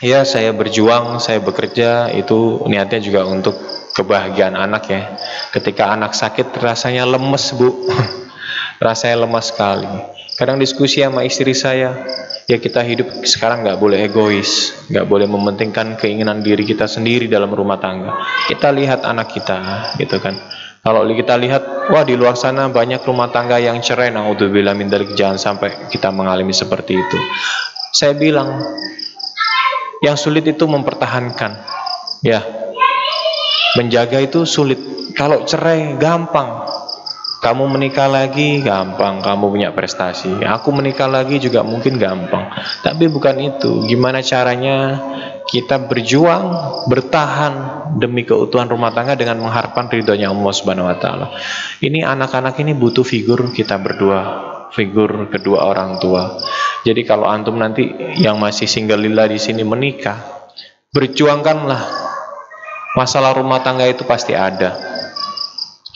[0.03, 3.55] ya saya berjuang, saya bekerja itu niatnya juga untuk
[3.95, 5.15] kebahagiaan anak ya.
[5.55, 7.87] Ketika anak sakit rasanya lemes, Bu.
[8.83, 9.87] rasanya lemas sekali.
[10.35, 12.03] Kadang diskusi sama istri saya,
[12.47, 17.51] ya kita hidup sekarang nggak boleh egois, nggak boleh mementingkan keinginan diri kita sendiri dalam
[17.51, 18.19] rumah tangga.
[18.51, 19.57] Kita lihat anak kita,
[19.99, 20.35] gitu kan.
[20.83, 25.07] Kalau kita lihat, wah di luar sana banyak rumah tangga yang cerai, naudzubillah min dari
[25.15, 27.17] jangan sampai kita mengalami seperti itu.
[27.95, 28.59] Saya bilang,
[30.03, 31.51] yang sulit itu mempertahankan,
[32.19, 32.43] ya.
[33.79, 34.77] Menjaga itu sulit.
[35.15, 36.67] Kalau cerai gampang,
[37.43, 40.31] kamu menikah lagi gampang, kamu punya prestasi.
[40.47, 42.47] Aku menikah lagi juga mungkin gampang.
[42.79, 43.83] Tapi bukan itu.
[43.83, 44.95] Gimana caranya
[45.43, 46.43] kita berjuang,
[46.87, 47.53] bertahan
[47.99, 51.27] demi keutuhan rumah tangga dengan mengharapkan ridhonya Allah Subhanahu wa taala.
[51.83, 54.19] Ini anak-anak ini butuh figur kita berdua,
[54.71, 56.39] figur kedua orang tua.
[56.87, 57.91] Jadi kalau antum nanti
[58.23, 60.47] yang masih single lila di sini menikah,
[60.95, 62.07] berjuangkanlah.
[62.95, 64.93] Masalah rumah tangga itu pasti ada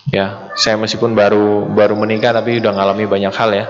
[0.07, 3.65] ya saya meskipun baru baru menikah tapi udah ngalami banyak hal ya.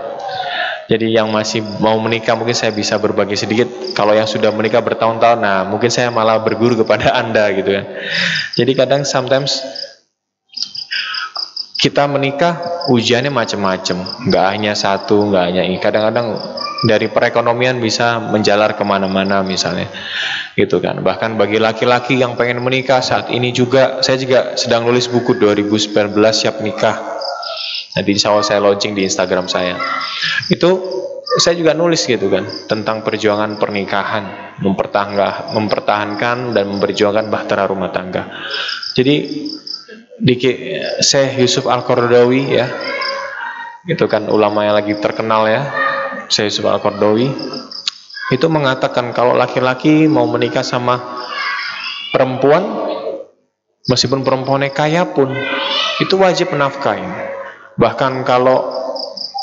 [0.88, 3.67] Jadi yang masih mau menikah mungkin saya bisa berbagi sedikit.
[3.91, 7.86] Kalau yang sudah menikah bertahun-tahun nah mungkin saya malah berguru kepada anda gitu kan
[8.58, 9.62] jadi kadang sometimes
[11.78, 12.58] kita menikah
[12.89, 15.78] ujiannya macam-macam nggak hanya satu nggak hanya ini.
[15.78, 16.41] Kadang-kadang
[16.85, 19.89] dari perekonomian bisa menjalar ke mana-mana misalnya.
[20.53, 21.01] Gitu kan.
[21.01, 26.13] Bahkan bagi laki-laki yang pengen menikah saat ini juga saya juga sedang nulis buku 2019
[26.29, 27.17] siap nikah.
[27.97, 29.73] Nanti insya Allah saya launching di Instagram saya.
[30.53, 30.97] Itu
[31.37, 34.53] saya juga nulis gitu kan tentang perjuangan pernikahan.
[34.57, 38.25] Mempertahankan, mempertahankan dan memperjuangkan bahtera rumah tangga.
[38.97, 39.15] Jadi
[40.17, 40.33] di
[40.97, 42.65] Syekh Yusuf Al-Qaradawi ya
[43.87, 45.61] itu kan ulama yang lagi terkenal ya
[46.27, 47.27] Yusuf Al-Qardawi
[48.27, 50.99] itu mengatakan kalau laki-laki mau menikah sama
[52.11, 52.63] perempuan
[53.87, 55.31] meskipun perempuannya kaya pun
[56.03, 57.07] itu wajib menafkahi
[57.79, 58.77] bahkan kalau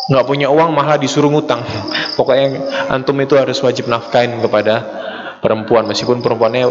[0.04, 1.64] nggak punya uang malah disuruh ngutang.
[2.18, 2.60] Pokoknya
[2.92, 4.84] antum itu harus wajib nafkahin kepada
[5.40, 6.68] perempuan meskipun perempuannya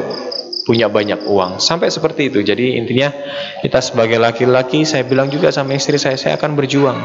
[0.63, 1.57] punya banyak uang.
[1.59, 2.45] Sampai seperti itu.
[2.45, 3.09] Jadi intinya
[3.65, 6.99] kita sebagai laki-laki saya bilang juga sama istri saya saya akan berjuang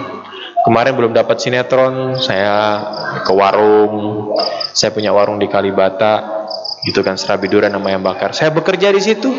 [0.67, 2.83] kemarin belum dapat sinetron saya
[3.23, 4.35] ke warung
[4.75, 6.39] saya punya warung di Kalibata
[6.87, 8.31] gitu kan serabi durian nama yang bakar.
[8.31, 9.35] Saya bekerja di situ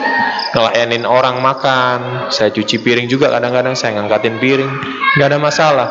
[0.52, 4.72] ngelayanin orang makan saya cuci piring juga kadang-kadang saya ngangkatin piring.
[5.16, 5.88] Nggak ada masalah.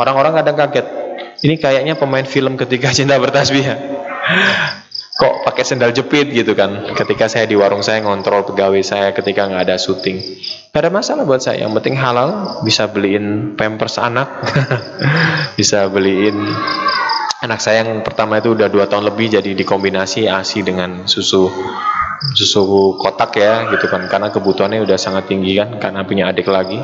[0.00, 0.86] Orang-orang kadang kaget.
[1.44, 3.76] Ini kayaknya pemain film ketika cinta bertasbih ya
[5.18, 6.94] kok pakai sendal jepit gitu kan?
[6.94, 10.22] Ketika saya di warung saya ngontrol pegawai saya ketika nggak ada syuting.
[10.70, 14.30] Gak ada masalah buat saya yang penting halal bisa beliin pampers anak
[15.58, 16.38] bisa beliin.
[17.42, 21.50] Anak saya yang pertama itu udah dua tahun lebih jadi dikombinasi asi dengan susu
[22.34, 24.06] susu kotak ya gitu kan.
[24.06, 26.78] Karena kebutuhannya udah sangat tinggi kan karena punya adik lagi.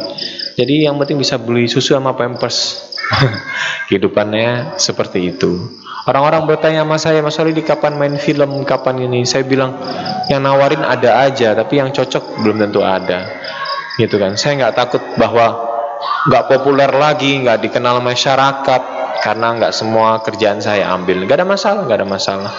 [0.58, 2.90] Jadi yang penting bisa beli susu sama pampers
[3.88, 9.24] kehidupannya seperti itu Orang-orang bertanya sama saya, Mas di kapan main film, kapan ini?
[9.24, 9.72] Saya bilang,
[10.28, 13.24] yang nawarin ada aja, tapi yang cocok belum tentu ada.
[13.96, 14.36] Gitu kan.
[14.36, 15.64] Saya nggak takut bahwa
[16.28, 18.82] nggak populer lagi, nggak dikenal masyarakat,
[19.24, 21.24] karena nggak semua kerjaan saya ambil.
[21.24, 22.52] Nggak ada masalah, nggak ada masalah.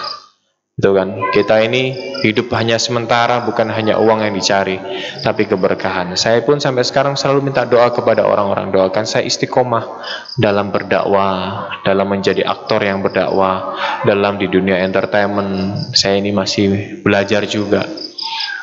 [0.74, 1.30] Itu kan.
[1.30, 1.94] Kita ini
[2.26, 4.82] hidup hanya sementara, bukan hanya uang yang dicari,
[5.22, 6.18] tapi keberkahan.
[6.18, 8.74] Saya pun sampai sekarang selalu minta doa kepada orang-orang.
[8.74, 10.02] Doakan saya istiqomah
[10.34, 15.78] dalam berdakwah, dalam menjadi aktor yang berdakwah, dalam di dunia entertainment.
[15.94, 17.86] Saya ini masih belajar juga.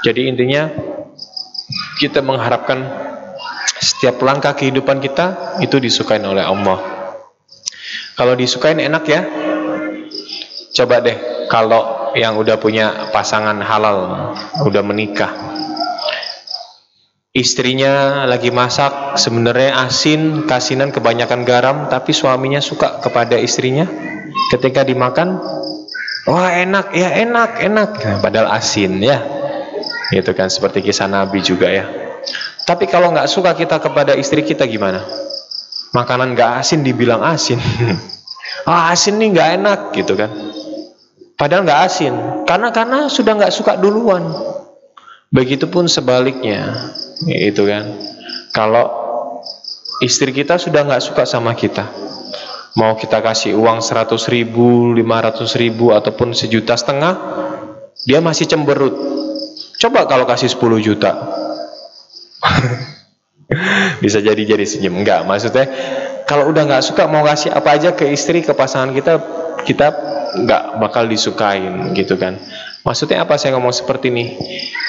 [0.04, 0.67] Jadi intinya
[2.04, 2.84] kita mengharapkan
[3.80, 6.80] setiap langkah kehidupan kita itu disukain oleh Allah.
[8.19, 9.21] Kalau disukain enak ya.
[10.73, 11.13] Coba deh
[11.54, 14.32] kalau yang udah punya pasangan halal,
[14.65, 15.32] udah menikah.
[17.34, 23.89] Istrinya lagi masak, sebenarnya asin, kasinan kebanyakan garam, tapi suaminya suka kepada istrinya.
[24.54, 25.41] Ketika dimakan,
[26.30, 27.89] wah enak, ya enak, enak.
[28.06, 29.17] Nah, padahal asin ya.
[30.13, 31.89] Itu kan seperti kisah Nabi juga ya.
[32.69, 35.02] Tapi kalau nggak suka kita kepada istri kita gimana?
[35.89, 37.58] Makanan nggak asin dibilang asin.
[38.69, 40.30] ah asin nih nggak enak gitu kan.
[41.38, 42.13] Padahal nggak asin.
[42.46, 44.22] Karena karena sudah nggak suka duluan.
[45.34, 46.93] Begitupun sebaliknya,
[47.26, 47.98] itu kan.
[48.54, 48.86] Kalau
[49.98, 51.89] istri kita sudah nggak suka sama kita,
[52.78, 57.17] mau kita kasih uang 100 ribu, 500 ribu ataupun sejuta setengah,
[58.06, 58.93] dia masih cemberut.
[59.82, 61.12] Coba kalau kasih 10 juta.
[64.06, 65.02] Bisa jadi jadi senyum.
[65.02, 65.65] Enggak, maksudnya
[66.24, 69.20] kalau udah nggak suka mau kasih apa aja ke istri, ke pasangan kita,
[69.68, 69.88] kita
[70.44, 72.40] nggak bakal disukain gitu kan.
[72.84, 74.36] Maksudnya apa saya ngomong seperti ini?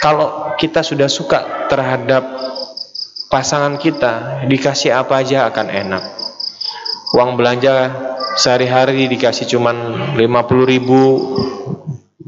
[0.03, 2.27] Kalau kita sudah suka terhadap
[3.31, 6.05] pasangan kita, dikasih apa aja akan enak.
[7.14, 7.94] Uang belanja
[8.35, 9.77] sehari-hari dikasih cuman
[10.18, 11.03] 50 ribu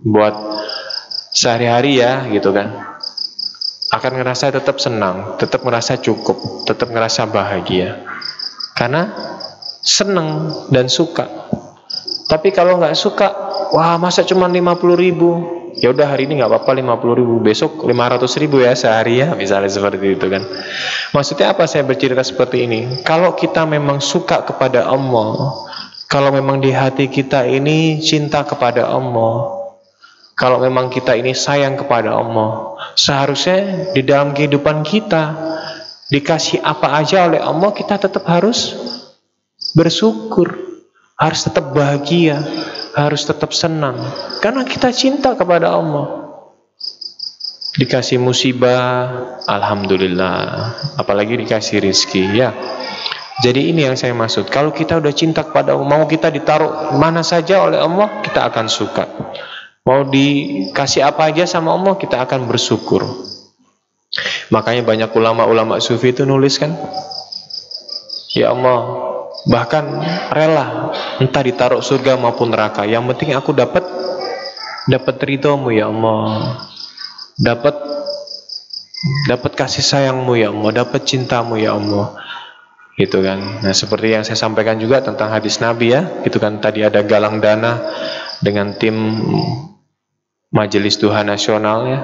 [0.07, 0.35] buat
[1.35, 2.87] sehari-hari ya gitu kan
[3.87, 8.03] akan ngerasa tetap senang, tetap ngerasa cukup, tetap ngerasa bahagia.
[8.77, 9.09] Karena
[9.81, 11.25] senang dan suka.
[12.27, 13.29] Tapi kalau nggak suka,
[13.73, 15.31] wah masa cuma 50 ribu?
[15.77, 19.69] Ya udah hari ini nggak apa-apa 50 ribu, besok 500 ribu ya sehari ya, misalnya
[19.69, 20.43] seperti itu kan.
[21.13, 23.05] Maksudnya apa saya bercerita seperti ini?
[23.05, 25.53] Kalau kita memang suka kepada Allah,
[26.09, 29.53] kalau memang di hati kita ini cinta kepada Allah,
[30.33, 35.23] kalau memang kita ini sayang kepada Allah, seharusnya di dalam kehidupan kita
[36.11, 38.75] dikasih apa aja oleh Allah, kita tetap harus
[39.75, 40.55] bersyukur,
[41.19, 42.41] harus tetap bahagia,
[42.95, 43.99] harus tetap senang,
[44.41, 46.27] karena kita cinta kepada Allah.
[47.77, 50.73] Dikasih musibah, alhamdulillah.
[50.97, 52.57] Apalagi dikasih rizki, ya.
[53.45, 54.49] Jadi ini yang saya maksud.
[54.49, 58.73] Kalau kita udah cinta kepada Allah, mau kita ditaruh mana saja oleh Allah, kita akan
[58.73, 59.05] suka.
[59.85, 63.05] Mau dikasih apa aja sama Allah, kita akan bersyukur.
[64.55, 66.71] Makanya banyak ulama-ulama sufi itu nulis kan,
[68.37, 68.79] Ya Allah,
[69.49, 69.85] bahkan
[70.29, 72.85] rela entah ditaruh surga maupun neraka.
[72.85, 73.81] Yang penting aku dapat
[74.87, 76.61] dapat ridhomu ya Allah.
[77.41, 77.77] Dapat
[79.29, 82.13] dapat kasih sayangmu ya Allah, dapat cintamu ya Allah.
[82.97, 83.65] Gitu kan.
[83.65, 87.41] Nah, seperti yang saya sampaikan juga tentang hadis Nabi ya, itu kan tadi ada galang
[87.45, 87.77] dana
[88.41, 88.97] dengan tim
[90.53, 92.01] Majelis Duha Nasional ya.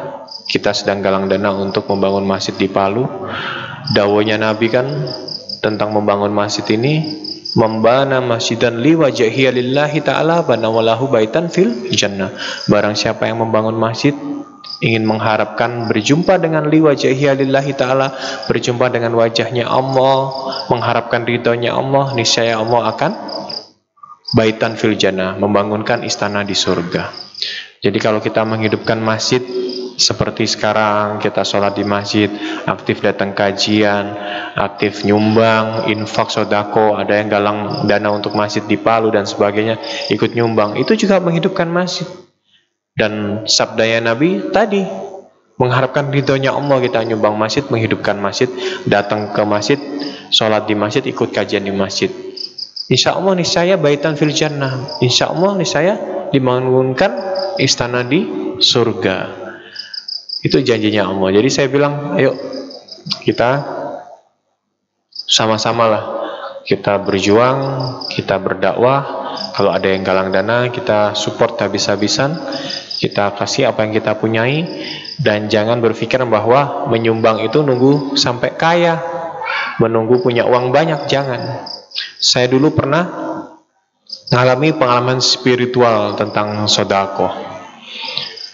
[0.53, 3.09] Kita sedang galang dana untuk membangun masjid di Palu.
[3.97, 4.85] Dawonya Nabi kan
[5.65, 7.23] tentang membangun masjid ini
[7.57, 12.33] membana masjidan li wajhiya lillahi ta'ala bana walahu baitan fil jannah
[12.69, 14.17] barang siapa yang membangun masjid
[14.81, 18.17] ingin mengharapkan berjumpa dengan li wajhiya lillahi ta'ala
[18.49, 20.33] berjumpa dengan wajahnya Allah
[20.73, 23.13] mengharapkan ridhonya Allah niscaya Allah akan
[24.33, 27.13] baitan fil jannah membangunkan istana di surga
[27.85, 29.45] jadi kalau kita menghidupkan masjid
[30.03, 32.27] seperti sekarang kita sholat di masjid,
[32.67, 34.19] aktif datang kajian,
[34.59, 39.79] aktif nyumbang, infak, sodako, ada yang galang dana untuk masjid di Palu dan sebagainya,
[40.11, 42.05] ikut nyumbang, itu juga menghidupkan masjid.
[42.93, 44.85] Dan sabdanya Nabi tadi,
[45.57, 48.51] mengharapkan ridhonya Allah kita nyumbang masjid, menghidupkan masjid,
[48.85, 49.79] datang ke masjid,
[50.35, 52.11] sholat di masjid, ikut kajian di masjid.
[52.93, 55.01] Insya Allah saya baitan fil jannah.
[55.01, 55.95] Insya Allah saya
[56.29, 57.15] dibangunkan
[57.57, 58.27] istana di
[58.61, 59.42] surga.
[60.43, 61.39] Itu janjinya Allah.
[61.39, 62.35] Jadi saya bilang, ayo
[63.23, 63.63] kita
[65.15, 66.05] sama-sama lah
[66.63, 67.59] kita berjuang,
[68.11, 69.23] kita berdakwah.
[69.57, 72.39] Kalau ada yang galang dana, kita support habis-habisan.
[73.03, 74.63] Kita kasih apa yang kita punyai
[75.19, 79.03] dan jangan berpikir bahwa menyumbang itu nunggu sampai kaya,
[79.83, 81.67] menunggu punya uang banyak, jangan.
[82.23, 83.03] Saya dulu pernah
[84.31, 87.52] mengalami pengalaman spiritual tentang sodako.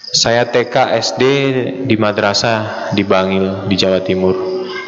[0.09, 1.23] Saya TK SD
[1.85, 4.33] di madrasah di Bangil di Jawa Timur.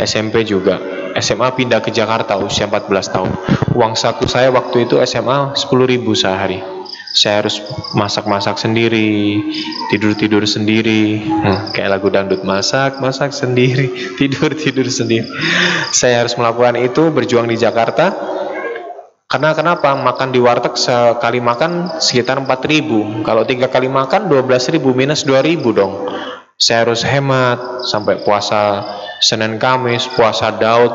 [0.01, 0.81] SMP juga.
[1.21, 3.33] SMA pindah ke Jakarta usia 14 tahun.
[3.77, 6.65] Uang saku saya waktu itu SMA 10 ribu sehari.
[7.13, 7.61] Saya harus
[7.93, 9.45] masak-masak sendiri,
[9.93, 11.21] tidur-tidur sendiri.
[11.21, 15.29] Hmm, kayak lagu dangdut masak, masak sendiri, tidur-tidur sendiri.
[15.93, 18.15] Saya harus melakukan itu berjuang di Jakarta
[19.31, 19.95] karena kenapa?
[19.95, 26.11] Makan di warteg sekali makan sekitar 4000 Kalau tiga kali makan 12000 minus 2000 dong.
[26.59, 28.83] Saya harus hemat sampai puasa
[29.23, 30.91] Senin Kamis, puasa Daud.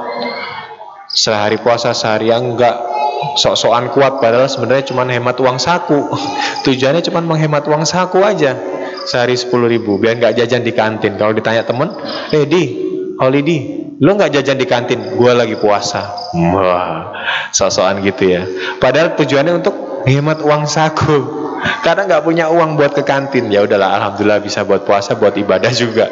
[1.16, 2.76] Sehari puasa sehari enggak
[3.40, 6.12] sok-sokan kuat padahal sebenarnya cuma hemat uang saku.
[6.68, 8.52] Tujuannya cuma menghemat uang saku aja.
[9.08, 11.16] Sehari 10 ribu biar nggak jajan di kantin.
[11.16, 11.88] Kalau ditanya temen,
[12.36, 12.85] "Eh, Di,
[13.16, 16.12] Holiday, Lo nggak jajan di kantin, gue lagi puasa.
[16.36, 17.16] Wah,
[17.56, 18.44] sosokan gitu ya.
[18.76, 21.48] Padahal tujuannya untuk hemat uang saku.
[21.80, 23.48] Karena nggak punya uang buat ke kantin.
[23.48, 26.12] Ya udahlah, alhamdulillah bisa buat puasa, buat ibadah juga.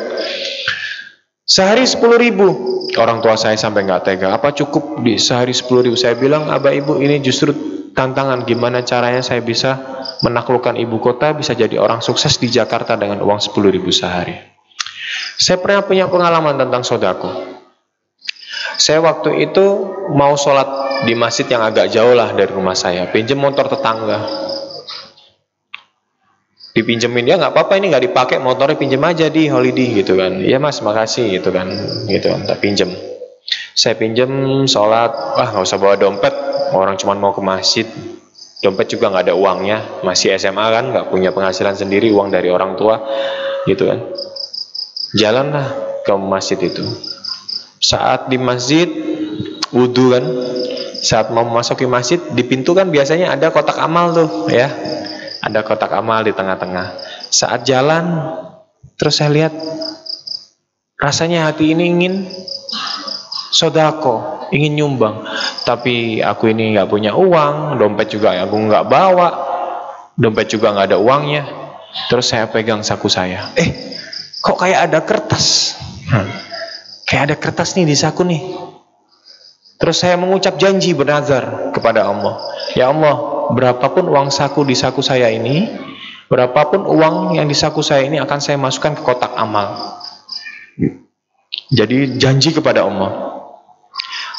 [1.43, 2.71] Sehari sepuluh ribu.
[2.95, 4.31] Orang tua saya sampai nggak tega.
[4.31, 5.99] Apa cukup di sehari sepuluh ribu?
[5.99, 7.51] Saya bilang, abah ibu ini justru
[7.91, 8.47] tantangan.
[8.47, 9.75] Gimana caranya saya bisa
[10.23, 14.52] menaklukkan ibu kota, bisa jadi orang sukses di Jakarta dengan uang sepuluh ribu sehari.
[15.37, 17.31] Saya pernah punya pengalaman tentang sodako.
[18.79, 19.65] Saya waktu itu
[20.15, 23.09] mau sholat di masjid yang agak jauh lah dari rumah saya.
[23.11, 24.23] Pinjam motor tetangga.
[26.73, 30.41] Dipinjemin ya nggak apa-apa ini nggak dipakai motornya pinjem aja di holiday gitu kan.
[30.41, 31.69] Iya mas makasih gitu kan.
[32.09, 32.89] Gitu kan tak pinjem
[33.77, 35.13] saya pinjem sholat.
[35.37, 36.33] Wah nggak usah bawa dompet
[36.73, 37.85] orang cuma mau ke masjid.
[38.65, 40.01] Dompet juga nggak ada uangnya.
[40.01, 43.05] Masih SMA kan nggak punya penghasilan sendiri uang dari orang tua
[43.63, 43.99] gitu kan
[45.15, 46.83] jalanlah ke masjid itu
[47.79, 48.89] saat di masjid
[49.73, 50.25] wudhu kan
[51.03, 54.71] saat mau memasuki masjid di pintu kan biasanya ada kotak amal tuh ya
[55.43, 56.95] ada kotak amal di tengah-tengah.
[57.27, 58.31] Saat jalan,
[58.95, 59.53] terus saya lihat
[60.95, 62.23] rasanya hati ini ingin
[63.51, 65.27] sodako, ingin nyumbang.
[65.67, 69.29] Tapi aku ini nggak punya uang, dompet juga aku nggak bawa,
[70.15, 71.43] dompet juga nggak ada uangnya.
[72.07, 73.51] Terus saya pegang saku saya.
[73.59, 73.92] Eh,
[74.43, 75.79] kok kayak ada kertas?
[76.11, 76.27] Hmm.
[77.07, 78.43] Kayak ada kertas nih di saku nih.
[79.79, 82.39] Terus saya mengucap janji bernazar kepada Allah.
[82.75, 85.67] Ya Allah, berapapun uang saku di saku saya ini,
[86.27, 89.99] berapapun uang yang di saku saya ini akan saya masukkan ke kotak amal.
[91.71, 93.31] Jadi janji kepada Allah.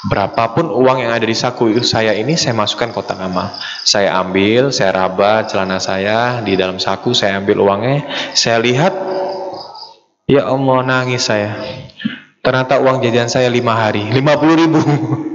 [0.05, 3.52] Berapapun uang yang ada di saku saya ini saya masukkan kotak amal.
[3.84, 8.05] Saya ambil, saya raba celana saya di dalam saku, saya ambil uangnya,
[8.36, 8.92] saya lihat,
[10.25, 11.57] ya Allah nangis saya.
[12.45, 14.81] Ternyata uang jajan saya lima hari, lima puluh ribu.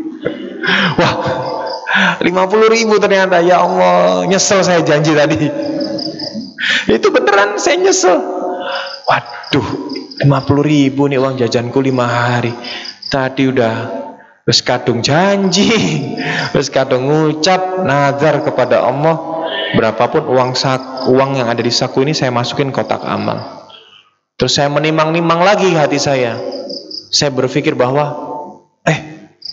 [0.99, 1.15] Wah,
[2.19, 3.41] 50 ribu ternyata.
[3.43, 5.49] Ya Allah nyesel saya janji tadi.
[6.89, 8.17] Itu beneran saya nyesel.
[9.09, 9.67] Waduh
[10.21, 10.27] 50
[10.61, 12.53] ribu nih uang jajanku 5 hari.
[13.09, 13.75] Tadi udah
[14.45, 15.69] Terus kadung janji
[16.53, 19.41] Terus kadung ngucap Nazar kepada Allah.
[19.69, 23.58] Berapapun uang sak, uang yang ada di saku ini Saya masukin kotak amal
[24.39, 26.39] Terus saya menimang-nimang lagi hati saya
[27.11, 28.15] Saya berpikir bahwa
[28.87, 28.99] Eh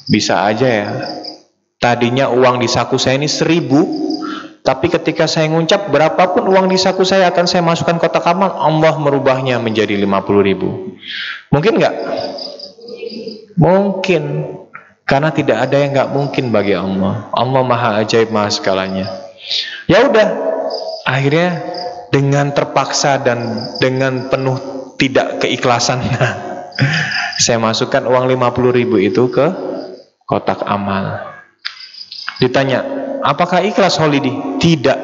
[0.06, 0.88] bisa aja ya
[1.76, 3.84] Tadinya uang di saku saya ini seribu,
[4.64, 8.96] tapi ketika saya ngucap berapapun uang di saku saya akan saya masukkan kotak amal, Allah
[8.96, 10.96] merubahnya menjadi lima puluh ribu.
[11.52, 11.94] Mungkin nggak?
[13.60, 14.22] Mungkin.
[15.06, 17.30] Karena tidak ada yang nggak mungkin bagi Allah.
[17.30, 19.06] Allah maha ajaib maha segalanya.
[19.86, 20.26] Ya udah,
[21.06, 21.62] akhirnya
[22.10, 24.58] dengan terpaksa dan dengan penuh
[24.96, 26.00] tidak keikhlasan,
[27.44, 29.46] saya masukkan uang lima puluh ribu itu ke
[30.26, 31.36] kotak amal.
[32.36, 32.84] Ditanya,
[33.24, 34.60] apakah ikhlas holiday?
[34.60, 34.98] Tidak.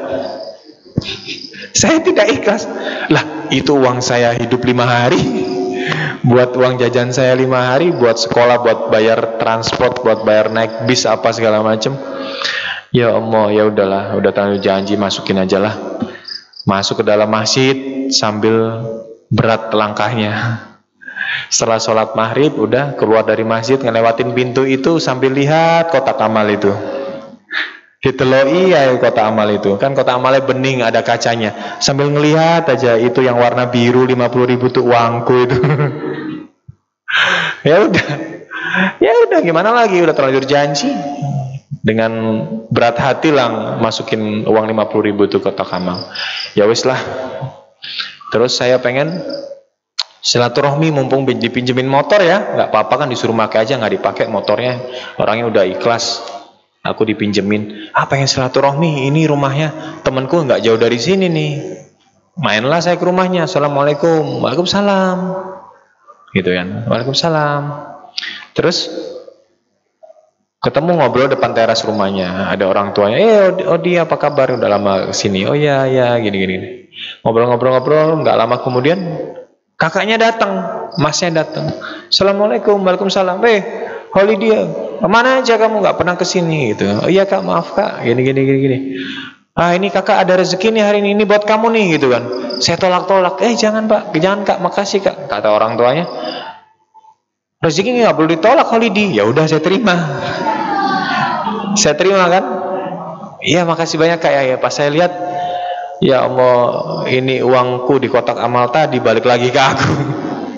[1.72, 2.68] Saya tidak ikhlas.
[3.08, 5.16] Lah, itu uang saya hidup lima hari.
[6.30, 11.02] Buat uang jajan saya lima hari, buat sekolah, buat bayar transport, buat bayar naik bis
[11.02, 11.98] apa segala macam.
[12.94, 15.74] Ya Allah, ya udahlah, udah tanggung janji masukin aja lah.
[16.62, 18.86] Masuk ke dalam masjid sambil
[19.26, 20.62] berat langkahnya.
[21.50, 26.70] Setelah sholat maghrib, udah keluar dari masjid, ngelewatin pintu itu sambil lihat kotak amal itu.
[28.02, 29.78] Diteloi ya kota amal itu.
[29.78, 31.78] Kan kota amalnya bening ada kacanya.
[31.78, 35.58] Sambil ngelihat aja itu yang warna biru 50 ribu tuh uangku itu.
[37.62, 38.08] Ya udah.
[38.98, 40.02] Ya udah gimana lagi?
[40.02, 40.90] Udah terlanjur janji
[41.82, 42.12] dengan
[42.70, 46.06] berat hati lah masukin uang 50 ribu tuh kotak amal
[46.54, 46.98] ya wis lah
[48.30, 49.18] terus saya pengen
[50.22, 54.78] silaturahmi mumpung dipinjemin motor ya nggak apa-apa kan disuruh pakai aja nggak dipakai motornya
[55.18, 56.22] orangnya udah ikhlas
[56.82, 57.94] Aku dipinjemin.
[57.94, 59.06] Apa yang silaturahmi?
[59.06, 61.52] Ini rumahnya temanku nggak jauh dari sini nih.
[62.42, 63.46] Mainlah saya ke rumahnya.
[63.46, 64.42] Assalamualaikum.
[64.42, 65.18] Waalaikumsalam.
[66.34, 66.90] Gitu kan.
[66.90, 67.62] Waalaikumsalam.
[68.58, 68.90] Terus
[70.62, 72.54] ketemu ngobrol depan teras rumahnya.
[72.54, 73.18] Ada orang tuanya.
[73.18, 74.54] Eh, dia apa kabar?
[74.54, 75.42] Udah lama ke sini.
[75.42, 76.88] Oh ya, ya, gini-gini.
[77.26, 78.22] Ngobrol-ngobrol-ngobrol.
[78.22, 78.98] Nggak lama kemudian
[79.74, 81.74] kakaknya datang, masnya datang.
[82.06, 83.42] Assalamualaikum, waalaikumsalam.
[83.42, 83.60] Eh,
[84.14, 84.62] holiday
[85.02, 86.86] Ke mana aja kamu nggak pernah ke sini gitu.
[87.02, 88.78] Oh iya kak maaf kak gini gini gini gini.
[89.58, 92.22] Ah ini kakak ada rezeki nih hari ini, ini buat kamu nih gitu kan.
[92.62, 93.42] Saya tolak-tolak.
[93.42, 95.26] Eh jangan pak, jangan kak, makasih kak.
[95.26, 96.06] Kata orang tuanya.
[97.58, 99.10] Rezeki nggak perlu ditolak holiday.
[99.10, 99.94] Ya udah saya terima.
[101.76, 102.44] Saya terima kan.
[103.42, 104.56] Iya makasih banyak kak ya.
[104.62, 105.12] Pas saya lihat,
[105.98, 106.56] ya Allah
[107.10, 109.92] ini uangku di kotak amal tadi balik lagi ke aku.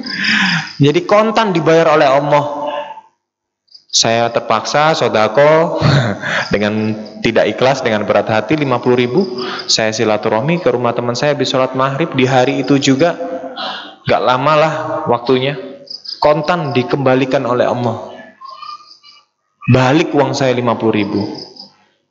[0.85, 2.65] Jadi kontan dibayar oleh Allah
[3.95, 5.79] saya terpaksa sodako
[6.53, 9.23] dengan tidak ikhlas dengan berat hati 50 ribu
[9.71, 13.15] saya silaturahmi ke rumah teman saya di sholat maghrib di hari itu juga
[14.03, 14.75] gak lama lah
[15.07, 15.55] waktunya
[16.19, 18.14] kontan dikembalikan oleh Allah.
[19.65, 21.25] Balik uang saya 50 ribu.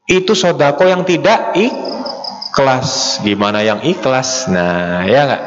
[0.09, 3.21] Itu sodako yang tidak ikhlas.
[3.21, 4.49] Gimana yang ikhlas?
[4.49, 5.41] Nah, ya enggak?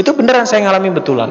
[0.00, 1.28] Itu beneran saya ngalami betulan.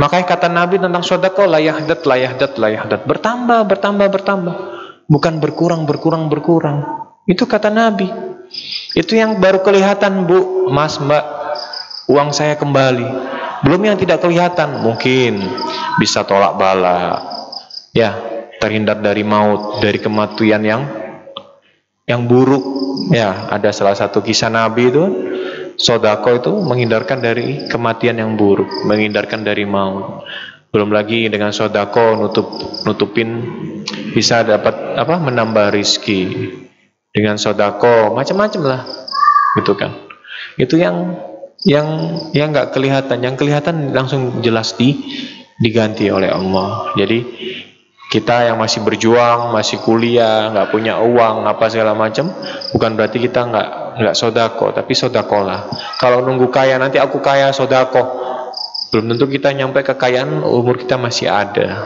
[0.00, 3.04] Makanya kata Nabi tentang sodako layahdat, layahdat, layahdat.
[3.04, 4.54] Bertambah, bertambah, bertambah.
[5.04, 6.78] Bukan berkurang, berkurang, berkurang.
[7.28, 8.08] Itu kata Nabi.
[8.96, 11.24] Itu yang baru kelihatan bu, mas, mbak.
[12.08, 13.04] Uang saya kembali.
[13.68, 14.80] Belum yang tidak kelihatan.
[14.80, 15.44] Mungkin
[16.00, 17.20] bisa tolak bala.
[17.92, 20.82] Ya, terhindar dari maut, dari kematian yang
[22.04, 22.78] yang buruk.
[23.14, 25.04] Ya, ada salah satu kisah Nabi itu
[25.78, 30.26] sodako itu menghindarkan dari kematian yang buruk, menghindarkan dari maut.
[30.68, 32.46] Belum lagi dengan sodako nutup
[32.84, 33.28] nutupin
[34.12, 36.52] bisa dapat apa menambah rizki
[37.14, 38.80] dengan sodako macam-macam lah,
[39.56, 39.96] gitu kan.
[40.60, 41.16] Itu yang
[41.64, 41.86] yang
[42.36, 44.98] yang nggak kelihatan, yang kelihatan langsung jelas di
[45.58, 46.92] diganti oleh Allah.
[47.00, 47.18] Jadi
[48.08, 52.32] kita yang masih berjuang, masih kuliah, nggak punya uang, apa segala macam,
[52.72, 53.68] bukan berarti kita nggak
[54.00, 55.68] nggak sodako, tapi sodakolah.
[56.00, 58.00] Kalau nunggu kaya nanti aku kaya sodako,
[58.88, 61.84] belum tentu kita nyampe kekayaan umur kita masih ada.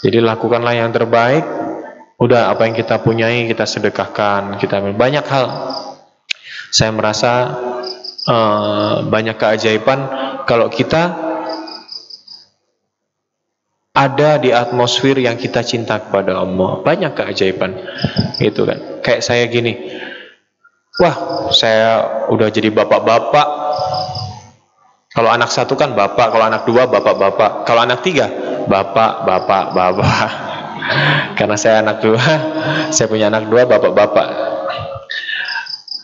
[0.00, 1.44] Jadi lakukanlah yang terbaik.
[2.16, 5.46] Udah apa yang kita punyai kita sedekahkan, kita banyak hal.
[6.72, 7.52] Saya merasa
[8.24, 10.00] uh, banyak keajaiban
[10.48, 11.25] kalau kita
[13.96, 16.84] ada di atmosfer yang kita cinta kepada Allah.
[16.84, 17.72] Banyak keajaiban.
[18.36, 19.00] Itu kan.
[19.00, 19.72] Kayak saya gini.
[21.00, 23.48] Wah, saya udah jadi bapak-bapak.
[25.16, 27.64] Kalau anak satu kan bapak, kalau anak dua bapak-bapak.
[27.64, 28.28] Kalau anak tiga,
[28.68, 30.28] bapak, bapak, bapak.
[31.40, 32.20] Karena saya anak dua,
[32.94, 34.55] saya punya anak dua, bapak-bapak.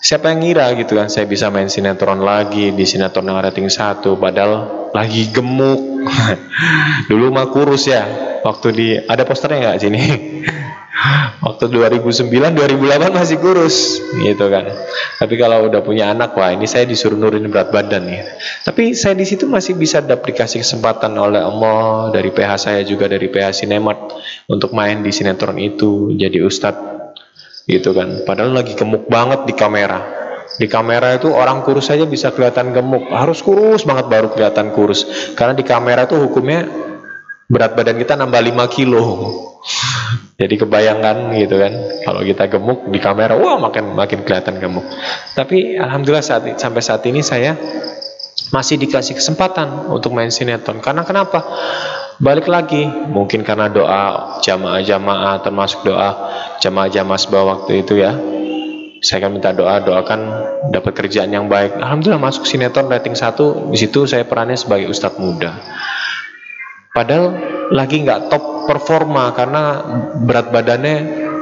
[0.03, 4.19] Siapa yang ngira gitu kan saya bisa main sinetron lagi di sinetron yang rating satu
[4.19, 5.79] padahal lagi gemuk.
[7.11, 8.03] Dulu mah kurus ya.
[8.43, 10.03] Waktu di ada posternya nggak sini?
[11.47, 14.75] Waktu 2009 2008 masih kurus gitu kan.
[15.23, 18.27] Tapi kalau udah punya anak wah ini saya disuruh nurunin berat badan nih.
[18.67, 23.31] Tapi saya di situ masih bisa daplikasi kesempatan oleh Allah dari PH saya juga dari
[23.31, 24.19] PH Sinemat
[24.51, 26.92] untuk main di sinetron itu jadi ustadz
[27.67, 28.27] gitu kan.
[28.27, 30.01] Padahal lagi gemuk banget di kamera.
[30.53, 33.09] Di kamera itu orang kurus saja bisa kelihatan gemuk.
[33.09, 35.33] Harus kurus banget baru kelihatan kurus.
[35.33, 36.69] Karena di kamera itu hukumnya
[37.49, 39.05] berat badan kita nambah 5 kilo.
[40.41, 41.73] Jadi kebayangkan gitu kan.
[42.03, 44.85] Kalau kita gemuk di kamera wah makin makin kelihatan gemuk.
[45.39, 47.55] Tapi alhamdulillah saat sampai saat ini saya
[48.53, 50.83] masih dikasih kesempatan untuk main sinetron.
[50.85, 51.41] Karena kenapa
[52.23, 52.87] balik lagi.
[52.87, 56.31] Mungkin karena doa jamaah-jamaah termasuk doa
[56.63, 58.15] jamaah-jamaah sebuah waktu itu ya.
[59.03, 60.21] Saya akan minta doa doakan
[60.71, 61.75] dapat kerjaan yang baik.
[61.75, 63.75] Alhamdulillah masuk sinetron rating satu.
[63.75, 65.59] Di situ saya perannya sebagai ustadz muda.
[66.95, 67.35] Padahal
[67.75, 69.83] lagi nggak top performa karena
[70.23, 70.97] berat badannya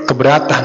[0.08, 0.64] keberatan.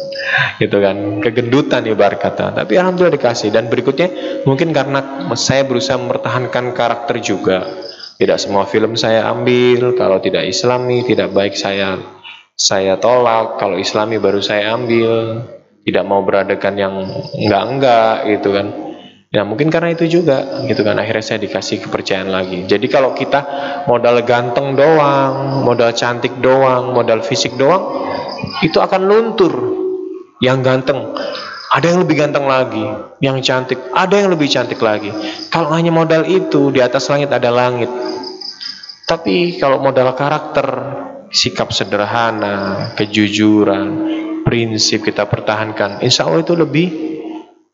[0.62, 1.18] Gitu kan.
[1.18, 2.54] Kegendutan ibarat kata.
[2.54, 3.50] Tapi alhamdulillah dikasih.
[3.50, 7.89] Dan berikutnya mungkin karena saya berusaha mempertahankan karakter juga
[8.20, 11.96] tidak semua film saya ambil, kalau tidak islami, tidak baik saya
[12.52, 15.40] saya tolak, kalau islami baru saya ambil.
[15.80, 16.92] Tidak mau beradakan yang
[17.32, 18.66] enggak-enggak gitu kan.
[19.32, 22.68] Ya mungkin karena itu juga gitu kan akhirnya saya dikasih kepercayaan lagi.
[22.68, 23.40] Jadi kalau kita
[23.88, 28.04] modal ganteng doang, modal cantik doang, modal fisik doang,
[28.60, 29.54] itu akan luntur.
[30.44, 31.16] Yang ganteng
[31.70, 32.82] ada yang lebih ganteng lagi,
[33.22, 35.14] yang cantik, ada yang lebih cantik lagi.
[35.54, 37.86] Kalau hanya modal itu di atas langit ada langit.
[39.06, 40.66] Tapi kalau modal karakter,
[41.30, 43.86] sikap sederhana, kejujuran,
[44.42, 46.88] prinsip kita pertahankan, insya Allah itu lebih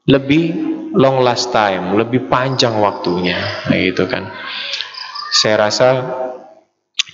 [0.07, 0.45] lebih
[0.93, 4.29] long last time, lebih panjang waktunya, nah, gitu kan.
[5.33, 5.89] Saya rasa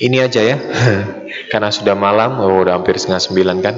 [0.00, 0.56] ini aja ya,
[1.52, 3.74] karena sudah malam, oh, udah hampir setengah sembilan kan.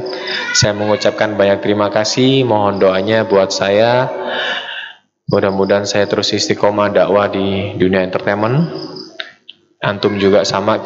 [0.55, 4.07] Saya mengucapkan banyak terima kasih, mohon doanya buat saya.
[5.25, 8.69] Mudah-mudahan saya terus istiqomah dakwah di dunia entertainment
[9.85, 10.81] antum juga sama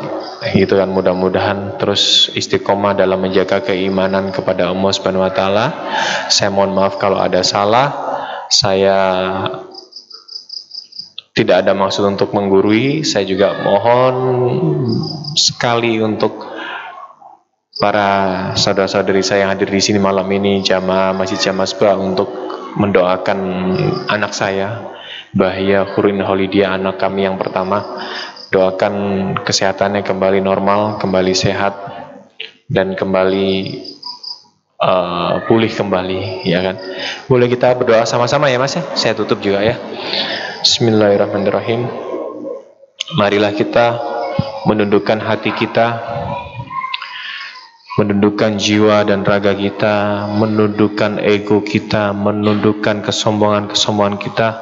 [0.54, 5.66] gitu kan mudah-mudahan terus istiqomah dalam menjaga keimanan kepada Allah Subhanahu wa taala.
[6.28, 7.94] Saya mohon maaf kalau ada salah.
[8.50, 8.98] Saya
[11.38, 13.06] tidak ada maksud untuk menggurui.
[13.06, 14.14] Saya juga mohon
[15.38, 16.42] sekali untuk
[17.78, 18.10] para
[18.58, 22.26] saudara-saudari saya yang hadir di sini malam ini jamaah Masjid Jamasbah untuk
[22.74, 23.38] mendoakan
[24.10, 24.98] anak saya
[25.30, 27.86] Bahya Hurin Holidia anak kami yang pertama
[28.50, 28.94] doakan
[29.46, 31.76] kesehatannya kembali normal, kembali sehat
[32.66, 33.78] dan kembali
[34.80, 36.76] uh, pulih kembali, ya kan?
[37.30, 38.82] Boleh kita berdoa sama-sama ya Mas ya?
[38.96, 39.76] Saya tutup juga ya.
[40.58, 41.86] Bismillahirrahmanirrahim.
[43.14, 43.94] Marilah kita
[44.66, 46.02] menundukkan hati kita,
[47.94, 54.58] menundukkan jiwa dan raga kita, menundukkan ego kita, menundukkan kesombongan-kesombongan kita,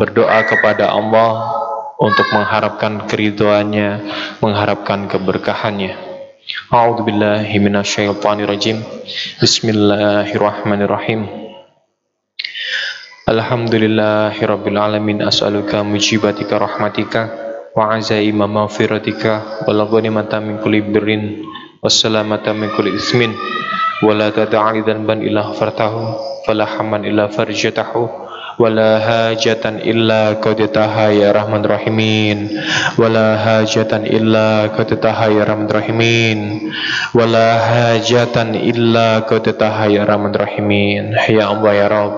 [0.00, 1.60] berdoa kepada Allah
[2.00, 4.00] untuk mengharapkan keriduannya,
[4.40, 5.92] mengharapkan keberkahannya.
[6.72, 8.80] A'udzu billahi minasyaitonir rajim.
[9.44, 11.41] Bismillahirrahmanirrahim.
[13.22, 15.22] Alhamdulillahirabbil alamin.
[15.22, 17.30] As'aluka mujibatika rahmatika
[17.70, 21.46] wa azaima maghfiratika wa ghanimata min kulli birrin
[21.78, 23.30] wassalamata min kulli ismin
[24.02, 28.21] wa la tad'a dhanban illa fartahu fala hamman illa farjatahu
[28.59, 32.37] ولا حاجة إلا قضيتها يا رحمن الرحيمين
[32.97, 36.37] ولا حاجة إلا قضيتها يا رحمن الرحيمين
[37.13, 42.15] ولا حاجة إلا قضيتها يا رحمن الرحيمين يا الله يا رب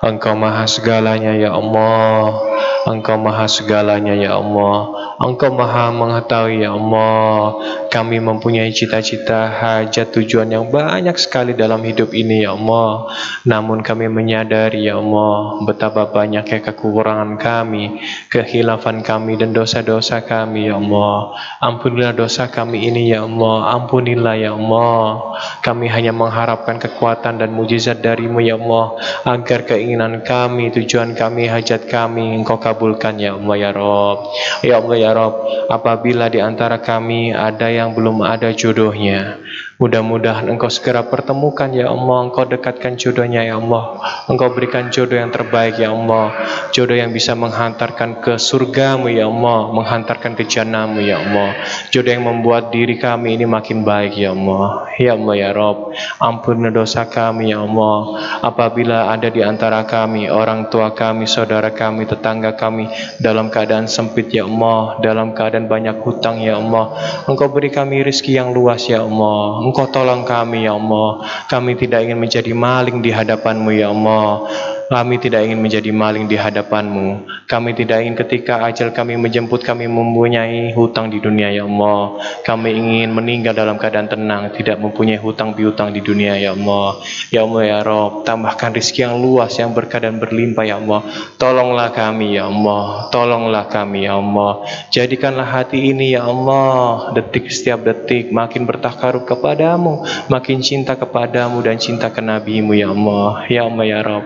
[0.00, 2.40] Engkau maha segalanya ya Allah
[2.85, 4.93] Engkau maha segalanya ya Allah.
[5.17, 7.57] Engkau maha mengetahui ya Allah.
[7.89, 13.09] Kami mempunyai cita-cita hajat tujuan yang banyak sekali dalam hidup ini ya Allah.
[13.49, 20.77] Namun kami menyadari ya Allah Betapa banyaknya kekurangan kami Kehilafan kami dan dosa-dosa kami ya
[20.77, 21.33] Allah.
[21.63, 23.73] Ampunilah dosa kami ini ya Allah.
[23.81, 25.33] Ampunilah ya Allah.
[25.65, 31.89] Kami hanya mengharapkan kekuatan dan mujizat darimu ya Allah Agar keinginan kami, tujuan kami, hajat
[31.89, 34.29] kami Engkau kabulkan ya Allah ya Rob.
[34.61, 35.33] Ya Allah ya Rob
[35.65, 39.41] Apabila di antara kami ada yang belum ada jodohnya
[39.75, 43.99] Mudah-mudahan engkau segera pertemukan ya Allah Engkau dekatkan jodohnya ya Allah
[44.31, 46.31] Engkau berikan jodoh yang terbaik ya Allah
[46.71, 51.59] Jodoh yang bisa menghantarkan ke surgamu ya Allah Menghantarkan ke jannahmu ya Allah
[51.91, 55.91] Jodoh yang membuat diri kami ini makin baik ya Allah Ya Allah ya Rob
[56.23, 58.15] Ampun dosa kami ya Allah
[58.47, 62.87] Apabila ada di antara kami Orang tua kami, saudara kami, tetangga kami
[63.19, 66.95] Dalam keadaan sempit ya Allah Dalam keadaan banyak hutang ya Allah
[67.27, 71.25] Engkau beri kami rizki yang luas ya Allah Engkau tolong kami ya Allah.
[71.49, 74.45] Kami tidak ingin menjadi maling di hadapanmu ya Allah.
[74.85, 77.25] Kami tidak ingin menjadi maling di hadapanmu.
[77.49, 82.21] Kami tidak ingin ketika ajal kami menjemput kami mempunyai hutang di dunia ya Allah.
[82.45, 87.01] Kami ingin meninggal dalam keadaan tenang, tidak mempunyai hutang piutang di dunia ya Allah.
[87.33, 91.01] Ya Allah ya Rob, tambahkan rizki yang luas, yang berkah dan berlimpah ya Allah.
[91.41, 94.69] Tolonglah kami ya Allah, tolonglah kami ya Allah.
[94.93, 101.81] Jadikanlah hati ini ya Allah, detik setiap detik makin bertakarub kepadamu, makin cinta kepadamu dan
[101.81, 103.49] cinta ke nabimu ya Allah.
[103.49, 104.25] Ya Allah ya Rob.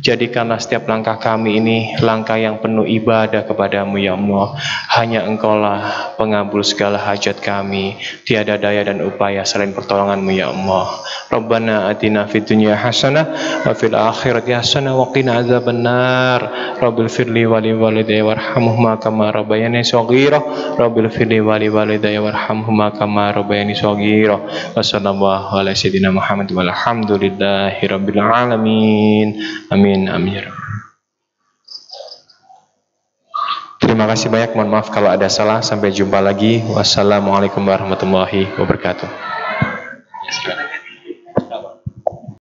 [0.00, 4.56] Jadikanlah setiap langkah kami ini langkah yang penuh ibadah kepadamu ya Allah.
[4.96, 8.00] Hanya engkaulah pengabul segala hajat kami.
[8.24, 11.04] Tiada daya dan upaya selain pertolonganmu ya Allah.
[11.28, 13.28] Rabbana atina fid dunya hasanah
[13.68, 16.40] wa fil akhirati hasanah wa qina azabannar.
[16.80, 18.56] Rabbil firli wa li walidayya
[19.04, 20.40] kama rabbayani shaghira.
[20.80, 24.40] Rabbil firli wa li walidayya kama rabbayani shaghira.
[24.72, 29.28] Wa sallallahu ala sayyidina Muhammad rabbil alamin.
[29.68, 29.89] Amin.
[29.90, 30.46] Amin, amin.
[33.82, 34.54] Terima kasih banyak.
[34.54, 35.66] Mohon maaf kalau ada salah.
[35.66, 36.62] Sampai jumpa lagi.
[36.62, 39.10] Wassalamualaikum warahmatullahi wabarakatuh.
[39.10, 40.69] Ya, yes,